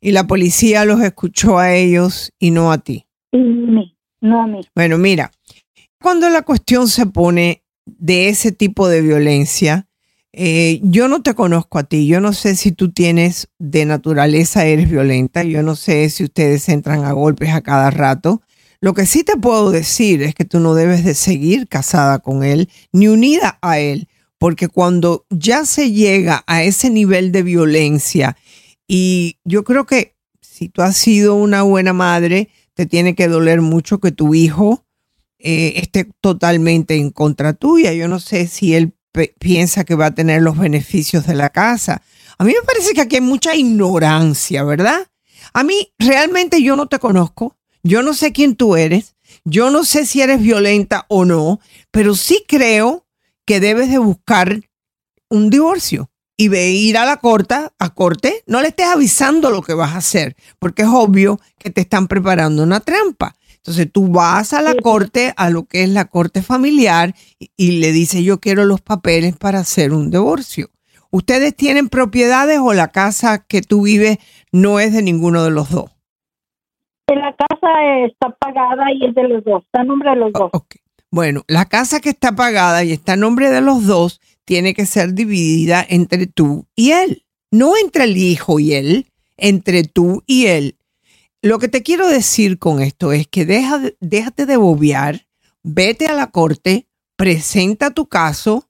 [0.00, 3.06] Y la policía los escuchó a ellos y no a ti.
[3.32, 3.38] Y
[4.20, 4.60] no a mí.
[4.74, 5.30] Bueno, mira,
[6.00, 9.86] cuando la cuestión se pone de ese tipo de violencia,
[10.38, 14.66] eh, yo no te conozco a ti, yo no sé si tú tienes de naturaleza,
[14.66, 18.42] eres violenta, yo no sé si ustedes entran a golpes a cada rato.
[18.82, 22.44] Lo que sí te puedo decir es que tú no debes de seguir casada con
[22.44, 28.36] él ni unida a él, porque cuando ya se llega a ese nivel de violencia,
[28.86, 33.62] y yo creo que si tú has sido una buena madre, te tiene que doler
[33.62, 34.84] mucho que tu hijo
[35.38, 37.94] eh, esté totalmente en contra tuya.
[37.94, 38.92] Yo no sé si él
[39.38, 42.02] piensa que va a tener los beneficios de la casa.
[42.38, 45.08] A mí me parece que aquí hay mucha ignorancia, ¿verdad?
[45.52, 49.14] A mí realmente yo no te conozco, yo no sé quién tú eres,
[49.44, 51.60] yo no sé si eres violenta o no,
[51.90, 53.06] pero sí creo
[53.46, 54.60] que debes de buscar
[55.28, 59.62] un divorcio y ve ir a la corte, a corte, no le estés avisando lo
[59.62, 63.34] que vas a hacer, porque es obvio que te están preparando una trampa.
[63.66, 67.14] Entonces tú vas a la corte, a lo que es la corte familiar,
[67.56, 70.68] y, le dices, yo quiero los papeles para hacer un divorcio.
[71.10, 74.18] ¿Ustedes tienen propiedades o la casa que tú vives
[74.52, 75.90] no es de ninguno de los dos?
[77.08, 80.52] La casa está pagada y es de los dos, está a nombre de los dos.
[81.10, 84.86] Bueno, la casa que está pagada y está a nombre de los dos tiene que
[84.86, 89.06] ser dividida entre tú y él, no entre el hijo y él,
[89.36, 90.76] entre tú y él.
[91.42, 95.26] Lo que te quiero decir con esto es que deja, déjate de bobear,
[95.62, 98.68] vete a la corte, presenta tu caso,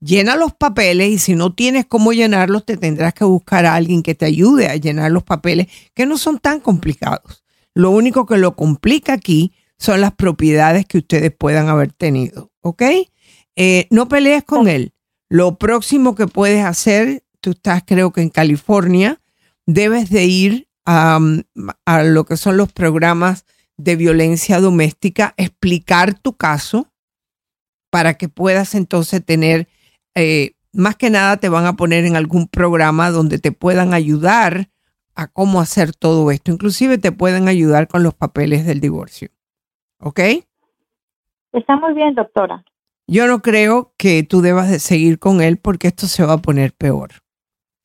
[0.00, 4.02] llena los papeles y si no tienes cómo llenarlos, te tendrás que buscar a alguien
[4.02, 7.44] que te ayude a llenar los papeles, que no son tan complicados.
[7.74, 12.82] Lo único que lo complica aquí son las propiedades que ustedes puedan haber tenido, ¿ok?
[13.56, 14.92] Eh, no pelees con él.
[15.28, 19.20] Lo próximo que puedes hacer, tú estás creo que en California,
[19.66, 23.44] debes de ir a, lo que son los programas
[23.76, 26.88] de violencia doméstica, explicar tu caso
[27.90, 29.68] para que puedas entonces tener,
[30.14, 34.70] eh, más que nada te van a poner en algún programa donde te puedan ayudar
[35.14, 36.52] a cómo hacer todo esto.
[36.52, 39.28] Inclusive te pueden ayudar con los papeles del divorcio.
[40.00, 40.20] ¿Ok?
[41.52, 42.64] Está muy bien, doctora.
[43.06, 46.42] Yo no creo que tú debas de seguir con él porque esto se va a
[46.42, 47.10] poner peor.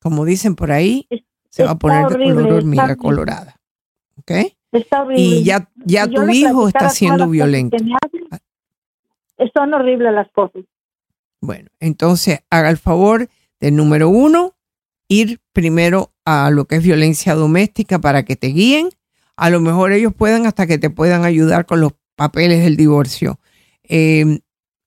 [0.00, 1.06] Como dicen por ahí,
[1.54, 3.60] se va a poner de color hormiga colorada.
[4.18, 4.32] ¿Ok?
[5.14, 7.76] Y ya, ya tu hijo está siendo violento.
[9.54, 10.64] Son horribles las cosas.
[11.40, 13.28] Bueno, entonces haga el favor
[13.60, 14.54] de número uno,
[15.06, 18.88] ir primero a lo que es violencia doméstica para que te guíen.
[19.36, 23.38] A lo mejor ellos puedan hasta que te puedan ayudar con los papeles del divorcio.
[23.84, 24.40] Eh,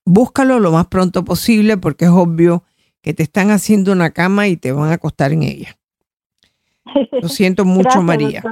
[0.03, 2.65] búscalo lo más pronto posible porque es obvio
[3.01, 5.76] que te están haciendo una cama y te van a acostar en ella.
[7.21, 8.43] Lo siento mucho, María.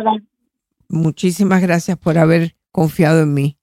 [0.87, 3.57] Muchísimas gracias por haber confiado en mí.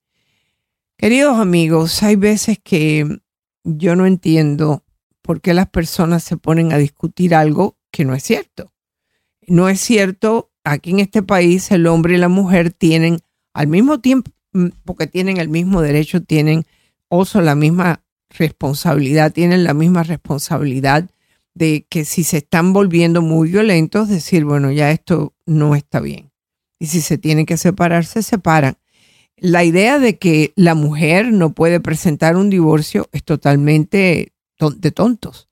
[0.97, 3.19] Queridos amigos, hay veces que
[3.63, 4.83] yo no entiendo
[5.21, 8.71] por qué las personas se ponen a discutir algo que no es cierto.
[9.47, 13.19] No es cierto, aquí en este país el hombre y la mujer tienen
[13.53, 16.65] al mismo tiempo, mm, porque tienen el mismo derecho, tienen
[17.33, 21.09] la misma responsabilidad, tienen la misma responsabilidad
[21.53, 26.31] de que si se están volviendo muy violentos, decir, bueno, ya esto no está bien.
[26.79, 28.77] Y si se tienen que separar, se separan.
[29.37, 34.33] La idea de que la mujer no puede presentar un divorcio es totalmente
[34.77, 35.49] de tontos.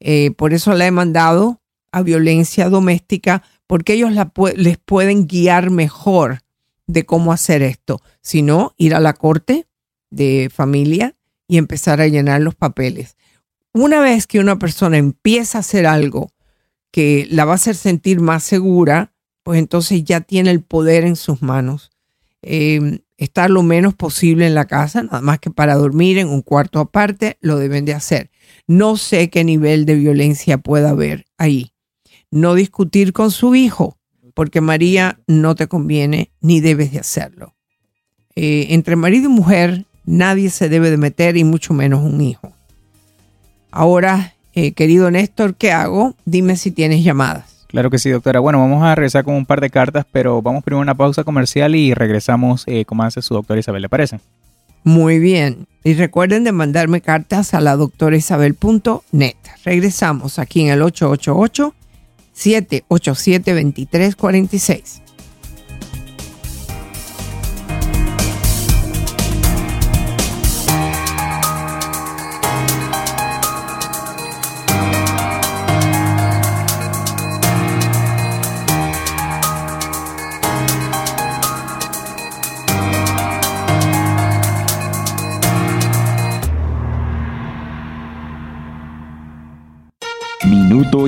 [0.00, 1.60] Eh, por eso la he mandado
[1.92, 4.12] a violencia doméstica, porque ellos
[4.56, 6.42] les pueden guiar mejor
[6.86, 8.00] de cómo hacer esto.
[8.20, 9.66] Si no, ir a la corte,
[10.10, 11.14] de familia
[11.46, 13.16] y empezar a llenar los papeles.
[13.72, 16.32] Una vez que una persona empieza a hacer algo
[16.90, 19.12] que la va a hacer sentir más segura,
[19.42, 21.90] pues entonces ya tiene el poder en sus manos.
[22.42, 26.42] Em, estar lo menos posible en la casa, nada más que para dormir en un
[26.42, 28.30] cuarto aparte, lo deben de hacer.
[28.66, 31.72] No sé qué nivel de violencia pueda haber ahí.
[32.30, 33.98] No discutir con su hijo,
[34.34, 37.54] porque María no te conviene ni debes de hacerlo.
[38.36, 42.52] Eh, entre marido y mujer nadie se debe de meter y mucho menos un hijo.
[43.78, 46.16] Ahora, eh, querido Néstor, ¿qué hago?
[46.24, 47.64] Dime si tienes llamadas.
[47.68, 48.40] Claro que sí, doctora.
[48.40, 51.22] Bueno, vamos a regresar con un par de cartas, pero vamos primero a una pausa
[51.22, 54.18] comercial y regresamos eh, como hace su doctora Isabel, ¿le parece?
[54.82, 55.68] Muy bien.
[55.84, 59.36] Y recuerden de mandarme cartas a la doctorisabel.net.
[59.64, 61.72] Regresamos aquí en el 888
[62.32, 65.02] 787 2346.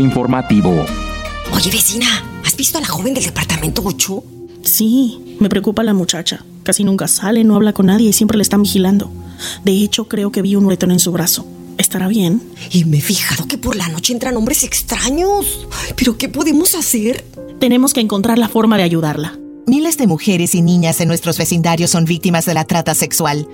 [0.00, 0.84] Informativo.
[1.52, 2.06] Oye, vecina,
[2.44, 4.24] ¿has visto a la joven del departamento 8?
[4.62, 6.44] Sí, me preocupa la muchacha.
[6.62, 9.10] Casi nunca sale, no habla con nadie y siempre le están vigilando.
[9.64, 11.46] De hecho, creo que vi un moretón en su brazo.
[11.78, 12.42] ¿Estará bien?
[12.70, 15.66] Y me he fijado que por la noche entran hombres extraños.
[15.96, 17.24] ¿Pero qué podemos hacer?
[17.58, 19.38] Tenemos que encontrar la forma de ayudarla.
[19.66, 23.46] Miles de mujeres y niñas en nuestros vecindarios son víctimas de la trata sexual.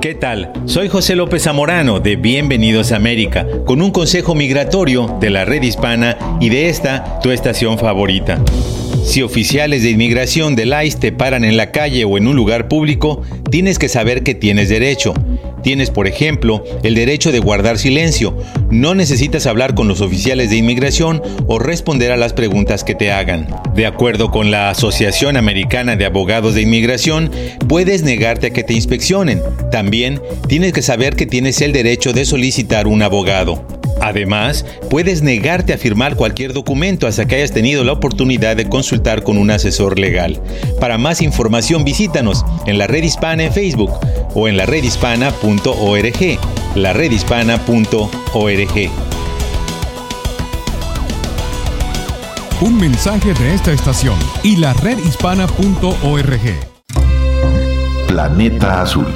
[0.00, 0.52] ¿Qué tal?
[0.64, 5.62] Soy José López Zamorano de Bienvenidos a América, con un consejo migratorio de la red
[5.62, 8.42] hispana y de esta, tu estación favorita.
[9.04, 12.66] Si oficiales de inmigración del ICE te paran en la calle o en un lugar
[12.66, 13.22] público,
[13.52, 15.12] tienes que saber que tienes derecho.
[15.62, 18.34] Tienes, por ejemplo, el derecho de guardar silencio.
[18.70, 23.12] No necesitas hablar con los oficiales de inmigración o responder a las preguntas que te
[23.12, 23.46] hagan.
[23.76, 27.30] De acuerdo con la Asociación Americana de Abogados de Inmigración,
[27.68, 29.42] puedes negarte a que te inspeccionen.
[29.70, 33.81] También tienes que saber que tienes el derecho de solicitar un abogado.
[34.02, 39.22] Además, puedes negarte a firmar cualquier documento hasta que hayas tenido la oportunidad de consultar
[39.22, 40.42] con un asesor legal.
[40.80, 43.92] Para más información visítanos en la red hispana en Facebook
[44.34, 46.38] o en la redhispana.org.
[46.74, 48.90] La redhispana.org.
[52.60, 56.40] Un mensaje de esta estación y la redhispana.org.
[58.08, 59.06] Planeta Azul.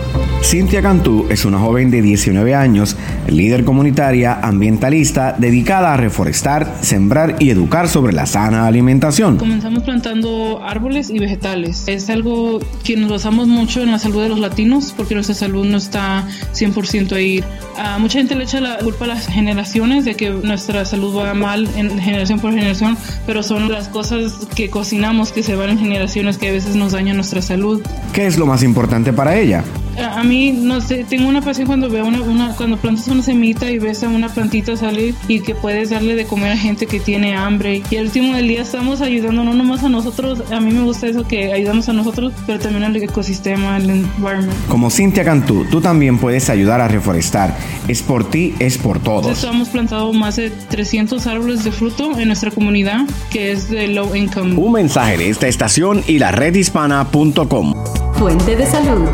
[0.47, 7.35] Cintia Cantú es una joven de 19 años, líder comunitaria ambientalista dedicada a reforestar, sembrar
[7.41, 9.39] y educar sobre la sana alimentación.
[9.39, 11.89] Comenzamos plantando árboles y vegetales.
[11.89, 15.67] Es algo que nos basamos mucho en la salud de los latinos porque nuestra salud
[15.67, 17.43] no está 100% ahí.
[17.77, 21.35] A mucha gente le echa la culpa a las generaciones de que nuestra salud va
[21.35, 25.79] mal en generación por generación, pero son las cosas que cocinamos que se van en
[25.81, 27.83] generaciones que a veces nos dañan nuestra salud.
[28.13, 29.65] ¿Qué es lo más importante para ella?
[29.99, 33.71] A mí, no sé, tengo una pasión cuando veo una, una, cuando plantas una semita
[33.71, 37.01] y ves a una plantita salir y que puedes darle de comer a gente que
[37.01, 37.83] tiene hambre.
[37.91, 41.07] Y al último del día estamos ayudando no nomás a nosotros, a mí me gusta
[41.07, 44.53] eso que ayudamos a nosotros, pero también al ecosistema, al environment.
[44.69, 47.57] Como Cintia Cantú, tú también puedes ayudar a reforestar.
[47.89, 49.27] Es por ti, es por todos.
[49.27, 53.89] Entonces, hemos plantado más de 300 árboles de fruto en nuestra comunidad, que es de
[53.89, 54.55] low income.
[54.57, 57.75] Un mensaje de esta estación y la redhispana.com.
[58.15, 59.09] Fuente de salud.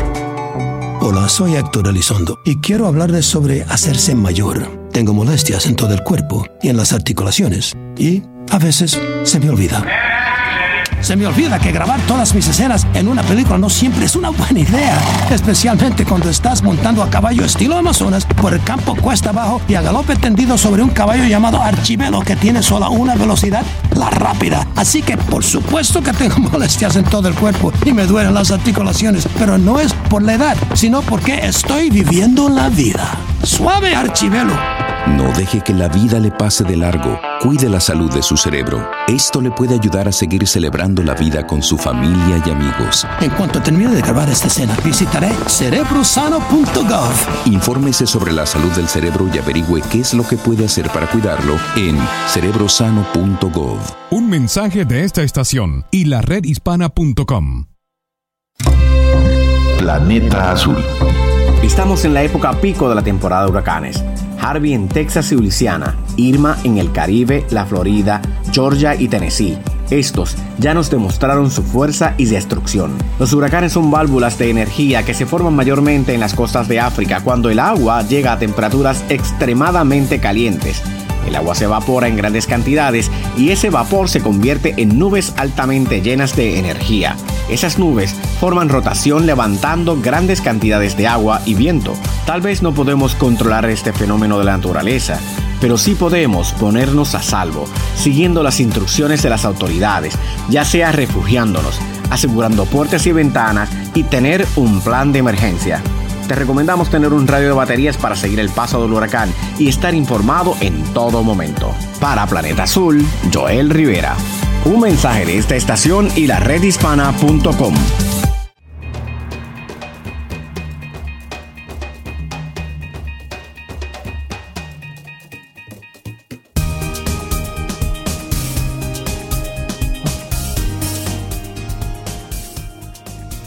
[1.05, 4.87] Hola, soy Héctor Elizondo y quiero hablarles sobre hacerse mayor.
[4.93, 9.49] Tengo molestias en todo el cuerpo y en las articulaciones y a veces se me
[9.49, 9.85] olvida.
[11.03, 14.29] Se me olvida que grabar todas mis escenas en una película no siempre es una
[14.29, 14.97] buena idea,
[15.29, 19.81] especialmente cuando estás montando a caballo estilo Amazonas por el campo cuesta abajo y a
[19.81, 23.65] galope tendido sobre un caballo llamado Archivelo que tiene solo una velocidad,
[23.97, 24.65] la rápida.
[24.77, 28.51] Así que por supuesto que tengo molestias en todo el cuerpo y me duelen las
[28.51, 33.17] articulaciones, pero no es por la edad, sino porque estoy viviendo la vida.
[33.41, 34.53] Suave Archivelo.
[35.07, 37.19] No deje que la vida le pase de largo.
[37.41, 38.87] Cuide la salud de su cerebro.
[39.07, 43.07] Esto le puede ayudar a seguir celebrando la vida con su familia y amigos.
[43.21, 47.13] En cuanto termine de grabar esta escena, visitaré cerebrosano.gov.
[47.45, 51.07] Infórmese sobre la salud del cerebro y averigüe qué es lo que puede hacer para
[51.07, 51.97] cuidarlo en
[52.27, 53.79] cerebrosano.gov.
[54.11, 57.65] Un mensaje de esta estación y la redhispana.com.
[59.83, 60.77] Planeta Azul.
[61.61, 64.01] Estamos en la época pico de la temporada de huracanes.
[64.39, 68.21] Harvey en Texas y Luisiana, Irma en el Caribe, la Florida,
[68.53, 69.57] Georgia y Tennessee.
[69.89, 72.93] Estos ya nos demostraron su fuerza y destrucción.
[73.19, 77.19] Los huracanes son válvulas de energía que se forman mayormente en las costas de África
[77.21, 80.81] cuando el agua llega a temperaturas extremadamente calientes.
[81.27, 86.01] El agua se evapora en grandes cantidades y ese vapor se convierte en nubes altamente
[86.01, 87.15] llenas de energía.
[87.49, 91.93] Esas nubes forman rotación levantando grandes cantidades de agua y viento.
[92.25, 95.19] Tal vez no podemos controlar este fenómeno de la naturaleza,
[95.59, 97.65] pero sí podemos ponernos a salvo,
[97.95, 100.13] siguiendo las instrucciones de las autoridades,
[100.49, 105.81] ya sea refugiándonos, asegurando puertas y ventanas y tener un plan de emergencia.
[106.27, 109.93] Te recomendamos tener un radio de baterías para seguir el paso del huracán y estar
[109.93, 111.73] informado en todo momento.
[111.99, 114.15] Para Planeta Azul, Joel Rivera.
[114.65, 117.73] Un mensaje de esta estación y la redhispana.com.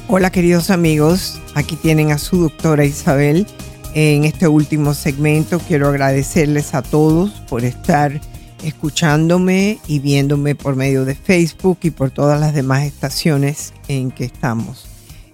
[0.09, 3.47] Hola queridos amigos, aquí tienen a su doctora Isabel.
[3.95, 8.21] En este último segmento quiero agradecerles a todos por estar
[8.63, 14.25] escuchándome y viéndome por medio de Facebook y por todas las demás estaciones en que
[14.25, 14.87] estamos.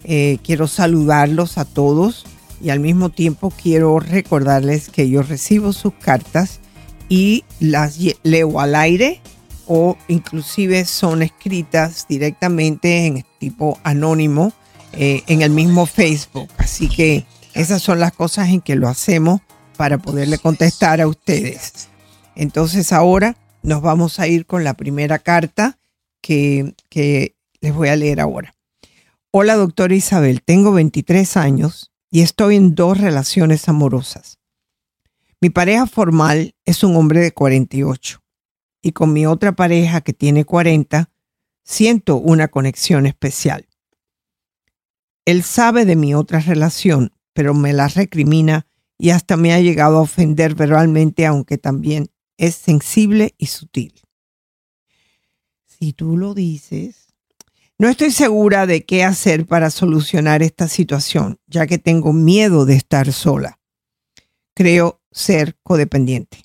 [0.05, 2.25] Eh, quiero saludarlos a todos
[2.63, 6.61] y al mismo tiempo quiero recordarles que yo recibo sus cartas
[7.09, 9.21] y las leo al aire
[9.67, 14.53] o inclusive son escritas directamente en tipo anónimo
[14.93, 16.49] eh, en el mismo Facebook.
[16.59, 19.41] Así que esas son las cosas en que lo hacemos
[19.77, 21.89] para poderle contestar a ustedes.
[22.35, 25.79] Entonces ahora nos vamos a ir con la primera carta
[26.21, 28.55] que, que les voy a leer ahora.
[29.31, 34.39] Hola, doctora Isabel, tengo 23 años y estoy en dos relaciones amorosas.
[35.41, 38.23] Mi pareja formal es un hombre de 48
[38.83, 41.11] y con mi otra pareja que tiene 40
[41.65, 43.67] siento una conexión especial.
[45.25, 48.67] Él sabe de mi otra relación, pero me la recrimina
[48.99, 53.95] y hasta me ha llegado a ofender verbalmente, aunque también es sensible y sutil.
[55.67, 57.15] Si tú lo dices,
[57.79, 62.75] no estoy segura de qué hacer para solucionar esta situación, ya que tengo miedo de
[62.75, 63.59] estar sola.
[64.55, 66.45] Creo ser codependiente.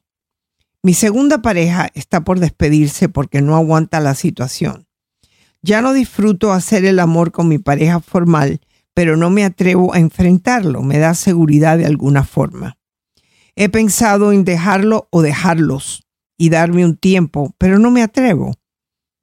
[0.81, 4.87] Mi segunda pareja está por despedirse porque no aguanta la situación.
[5.61, 8.61] Ya no disfruto hacer el amor con mi pareja formal,
[8.97, 12.79] pero no me atrevo a enfrentarlo, me da seguridad de alguna forma.
[13.55, 18.55] He pensado en dejarlo o dejarlos y darme un tiempo, pero no me atrevo,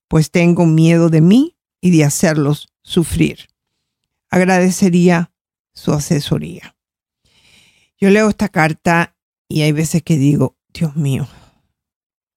[0.07, 3.49] pues tengo miedo de mí y de hacerlos sufrir.
[4.31, 5.33] Agradecería
[5.73, 6.77] su asesoría.
[7.99, 9.17] Yo leo esta carta
[9.49, 11.27] y hay veces que digo, Dios mío,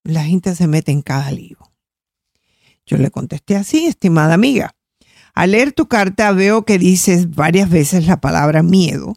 [0.03, 1.59] la gente se mete en cada lío.
[2.87, 4.76] Yo le contesté así, estimada amiga.
[5.37, 9.13] Al leer tu carta veo que dices varias veces la palabra miedo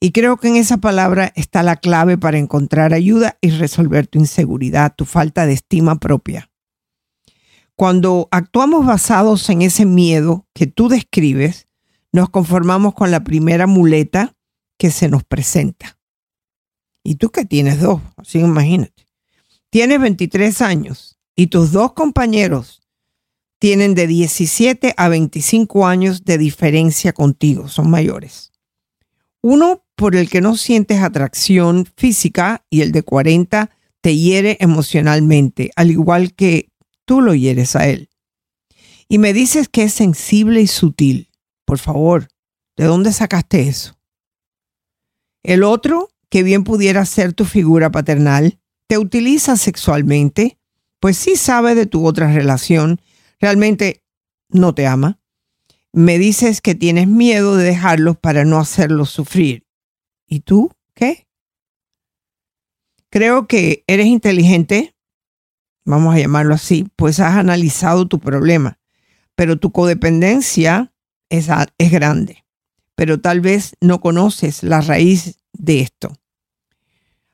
[0.00, 4.18] y creo que en esa palabra está la clave para encontrar ayuda y resolver tu
[4.18, 6.50] inseguridad, tu falta de estima propia.
[7.76, 11.68] Cuando actuamos basados en ese miedo que tú describes,
[12.12, 14.34] nos conformamos con la primera muleta
[14.78, 15.98] que se nos presenta.
[17.04, 19.06] Y tú que tienes dos, así imagínate.
[19.68, 22.81] Tienes 23 años y tus dos compañeros
[23.62, 28.50] tienen de 17 a 25 años de diferencia contigo, son mayores.
[29.40, 35.70] Uno por el que no sientes atracción física y el de 40 te hiere emocionalmente,
[35.76, 36.72] al igual que
[37.04, 38.10] tú lo hieres a él.
[39.06, 41.30] Y me dices que es sensible y sutil.
[41.64, 42.26] Por favor,
[42.76, 43.96] ¿de dónde sacaste eso?
[45.44, 48.58] El otro, que bien pudiera ser tu figura paternal,
[48.88, 50.58] te utiliza sexualmente,
[50.98, 53.00] pues sí sabe de tu otra relación,
[53.42, 54.04] realmente
[54.48, 55.18] no te ama.
[55.92, 59.66] Me dices que tienes miedo de dejarlos para no hacerlos sufrir.
[60.26, 61.26] ¿Y tú qué?
[63.10, 64.94] Creo que eres inteligente,
[65.84, 68.78] vamos a llamarlo así, pues has analizado tu problema,
[69.34, 70.94] pero tu codependencia
[71.28, 72.46] es, es grande,
[72.94, 76.16] pero tal vez no conoces la raíz de esto.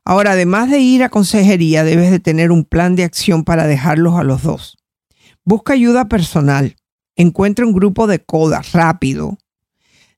[0.05, 4.19] Ahora, además de ir a consejería, debes de tener un plan de acción para dejarlos
[4.19, 4.78] a los dos.
[5.49, 6.77] Busca ayuda personal.
[7.17, 9.39] Encuentra un grupo de coda rápido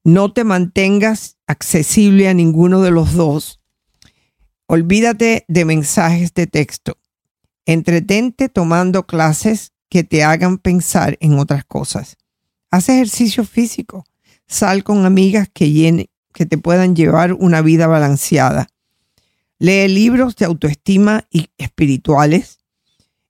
[0.05, 3.61] no te mantengas accesible a ninguno de los dos.
[4.67, 6.97] Olvídate de mensajes de texto.
[7.67, 12.17] Entretente tomando clases que te hagan pensar en otras cosas.
[12.71, 14.07] Haz ejercicio físico.
[14.47, 18.69] Sal con amigas que, que te puedan llevar una vida balanceada.
[19.59, 22.60] Lee libros de autoestima y espirituales.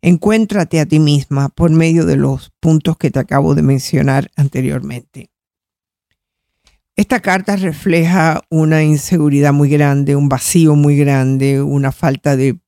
[0.03, 5.31] Encuéntrate a ti misma por medio de los puntos que te acabo de mencionar anteriormente.
[6.97, 12.59] Esta carta refleja una inseguridad muy grande, un vacío muy grande, una falta de,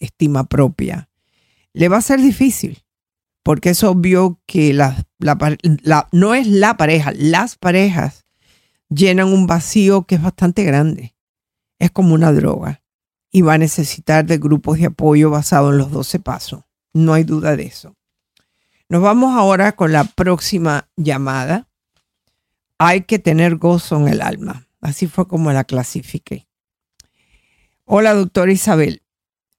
[0.00, 1.08] estima propia.
[1.72, 2.82] Le va a ser difícil,
[3.42, 4.72] porque es obvio que
[6.12, 8.24] no es la pareja, las parejas
[8.88, 11.14] llenan un vacío que es bastante grande.
[11.78, 12.82] Es como una droga
[13.30, 16.63] y va a necesitar de grupos de apoyo basados en los 12 pasos.
[16.94, 17.94] No hay duda de eso.
[18.88, 21.68] Nos vamos ahora con la próxima llamada
[22.78, 24.68] hay que tener gozo en el alma.
[24.80, 26.46] Así fue como la clasifiqué.
[27.84, 29.02] Hola, doctora Isabel.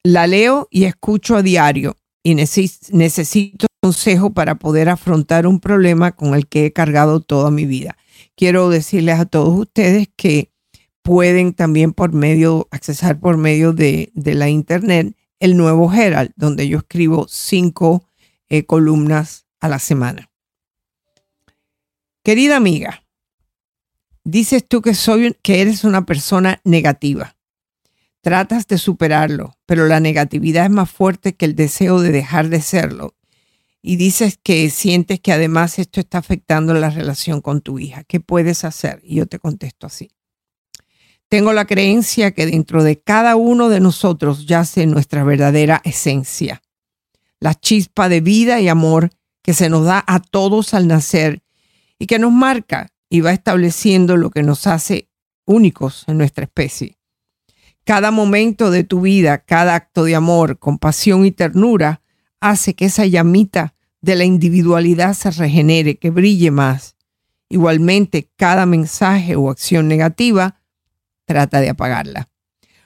[0.02, 6.34] La leo y escucho a diario y necesito consejo para poder afrontar un problema con
[6.34, 7.96] el que he cargado toda mi vida.
[8.36, 10.50] Quiero decirles a todos ustedes que
[11.02, 16.78] pueden también por medio, accesar por medio de, la internet el nuevo Herald, donde yo
[16.78, 18.08] escribo cinco
[18.48, 20.30] eh, columnas a la semana.
[22.22, 23.06] Querida amiga,
[24.26, 27.36] Dices tú que, soy, que eres una persona negativa.
[28.22, 32.60] Tratas de superarlo, pero la negatividad es más fuerte que el deseo de dejar de
[32.60, 33.14] serlo.
[33.82, 38.02] Y dices que sientes que además esto está afectando la relación con tu hija.
[38.02, 39.00] ¿Qué puedes hacer?
[39.04, 40.10] Y yo te contesto así.
[41.28, 46.62] Tengo la creencia que dentro de cada uno de nosotros yace nuestra verdadera esencia,
[47.40, 49.10] la chispa de vida y amor
[49.42, 51.42] que se nos da a todos al nacer
[51.98, 55.08] y que nos marca y va estableciendo lo que nos hace
[55.46, 56.96] únicos en nuestra especie.
[57.84, 62.02] Cada momento de tu vida, cada acto de amor, compasión y ternura
[62.40, 66.96] hace que esa llamita de la individualidad se regenere, que brille más.
[67.48, 70.60] Igualmente, cada mensaje o acción negativa
[71.26, 72.30] trata de apagarla.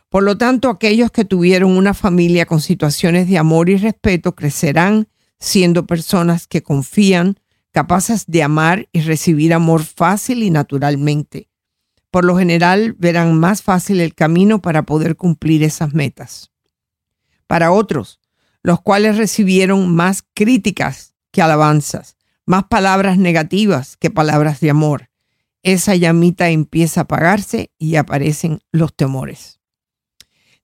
[0.08, 5.06] Por lo tanto, aquellos que tuvieron una familia con situaciones de amor y respeto crecerán
[5.38, 7.38] siendo personas que confían,
[7.70, 11.48] capaces de amar y recibir amor fácil y naturalmente.
[12.10, 16.50] Por lo general verán más fácil el camino para poder cumplir esas metas.
[17.46, 18.20] Para otros,
[18.62, 22.16] los cuales recibieron más críticas que alabanzas,
[22.46, 25.09] más palabras negativas que palabras de amor,
[25.62, 29.60] esa llamita empieza a apagarse y aparecen los temores.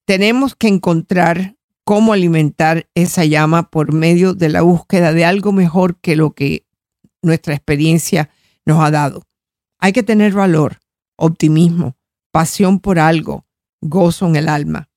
[0.04, 6.00] Tenemos que encontrar cómo alimentar esa llama por medio de la búsqueda de algo mejor
[6.00, 6.66] que lo que
[7.22, 8.30] nuestra experiencia
[8.64, 9.22] nos ha dado.
[9.78, 10.80] Hay que tener valor,
[11.16, 11.96] optimismo,
[12.30, 13.46] pasión por algo,
[13.80, 14.88] gozo en el alma.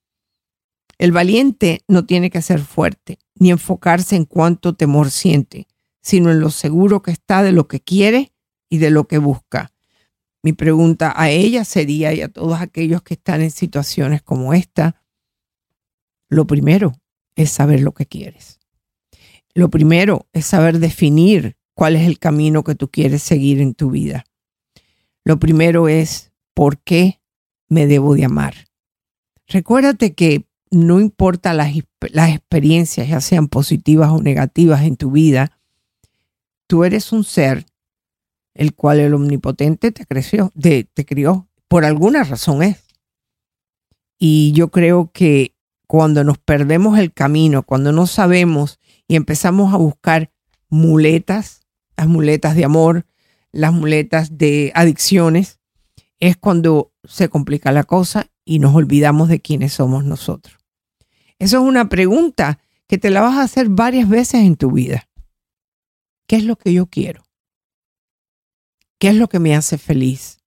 [0.97, 5.67] El valiente no tiene que ser fuerte, ni enfocarse en cuánto temor siente,
[6.01, 8.33] sino en lo seguro que está de lo que quiere
[8.69, 9.71] y de lo que busca.
[10.41, 15.03] Mi pregunta a ella sería y a todos aquellos que están en situaciones como esta,
[16.29, 16.93] lo primero
[17.35, 18.59] es saber lo que quieres.
[19.53, 23.91] Lo primero es saber definir cuál es el camino que tú quieres seguir en tu
[23.91, 24.25] vida.
[25.25, 27.19] Lo primero es, ¿por qué
[27.67, 28.53] me debo de amar?
[29.47, 31.73] Recuérdate que no importa las,
[32.11, 35.59] las experiencias, ya sean positivas o negativas en tu vida,
[36.67, 37.65] tú eres un ser
[38.53, 42.83] el cual el omnipotente te creció, te, te crió, por alguna razón es.
[44.17, 45.55] Y yo creo que
[45.87, 50.31] cuando nos perdemos el camino, cuando no sabemos y empezamos a buscar
[50.69, 51.59] muletas
[51.99, 53.05] las muletas de amor,
[53.51, 55.59] las muletas de adicciones,
[56.21, 60.57] es cuando se complica la cosa y nos olvidamos de quiénes somos nosotros.
[61.39, 65.09] Eso es una pregunta que te la vas a hacer varias veces en tu vida.
[66.25, 67.23] ¿Qué es lo que yo quiero?
[68.99, 70.39] ¿Qué es lo que me hace feliz?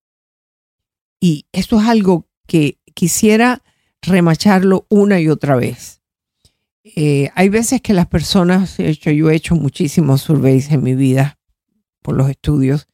[1.20, 3.62] Y esto es algo que quisiera
[4.02, 6.02] remacharlo una y otra vez.
[6.84, 10.94] Eh, hay veces que las personas, de hecho, yo he hecho muchísimos surveys en mi
[10.94, 11.38] vida,
[12.02, 12.88] por los estudios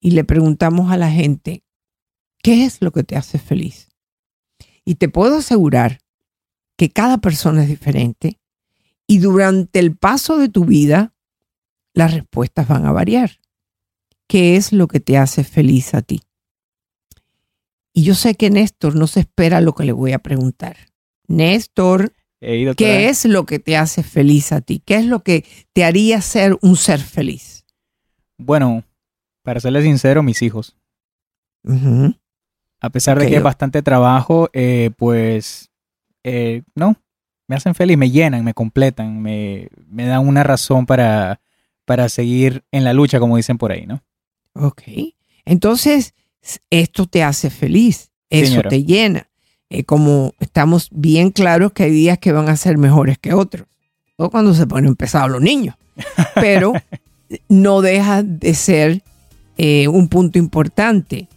[0.00, 1.62] y le preguntamos a la gente,
[2.42, 3.88] ¿qué es lo que te hace feliz?
[4.84, 6.00] Y te puedo asegurar
[6.76, 8.40] que cada persona es diferente
[9.06, 11.14] y durante el paso de tu vida
[11.94, 13.38] las respuestas van a variar.
[14.26, 16.22] ¿Qué es lo que te hace feliz a ti?
[17.92, 20.76] Y yo sé que Néstor no se espera lo que le voy a preguntar.
[21.28, 24.82] Néstor, ¿qué es lo que te hace feliz a ti?
[24.84, 27.64] ¿Qué es lo que te haría ser un ser feliz?
[28.36, 28.82] Bueno,
[29.42, 30.76] para serle sincero, mis hijos.
[32.80, 35.70] A pesar de que es bastante trabajo, eh, pues
[36.24, 36.96] eh, no,
[37.46, 41.40] me hacen feliz, me llenan, me completan, me, me dan una razón para,
[41.84, 44.02] para seguir en la lucha, como dicen por ahí, ¿no?
[44.54, 44.82] Ok.
[45.44, 46.14] Entonces,
[46.70, 49.28] esto te hace feliz, eso te llena.
[49.70, 53.66] Eh, como estamos bien claros que hay días que van a ser mejores que otros.
[54.16, 55.74] O cuando se ponen pesados los niños.
[56.34, 56.72] Pero
[57.48, 59.02] no deja de ser
[59.56, 61.28] eh, un punto importante.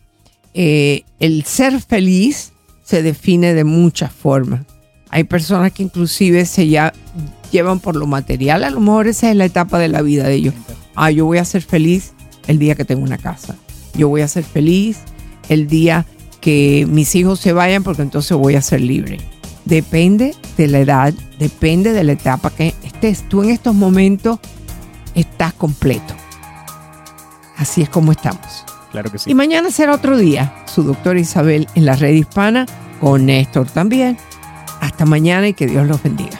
[0.53, 2.51] Eh, el ser feliz
[2.83, 4.65] se define de muchas formas.
[5.09, 6.93] Hay personas que inclusive se ya
[7.51, 10.33] llevan por lo material, a lo mejor esa es la etapa de la vida de
[10.35, 10.53] ellos.
[10.95, 12.13] Ah, yo voy a ser feliz
[12.47, 13.55] el día que tengo una casa.
[13.93, 14.99] Yo voy a ser feliz
[15.49, 16.05] el día
[16.41, 19.19] que mis hijos se vayan porque entonces voy a ser libre.
[19.65, 23.27] Depende de la edad, depende de la etapa que estés.
[23.27, 24.39] Tú en estos momentos
[25.13, 26.15] estás completo.
[27.57, 28.63] Así es como estamos.
[28.91, 29.31] Claro que sí.
[29.31, 30.55] Y mañana será otro día.
[30.65, 32.65] Su doctora Isabel en la red hispana,
[33.01, 34.17] con Néstor también.
[34.79, 36.39] Hasta mañana y que Dios los bendiga.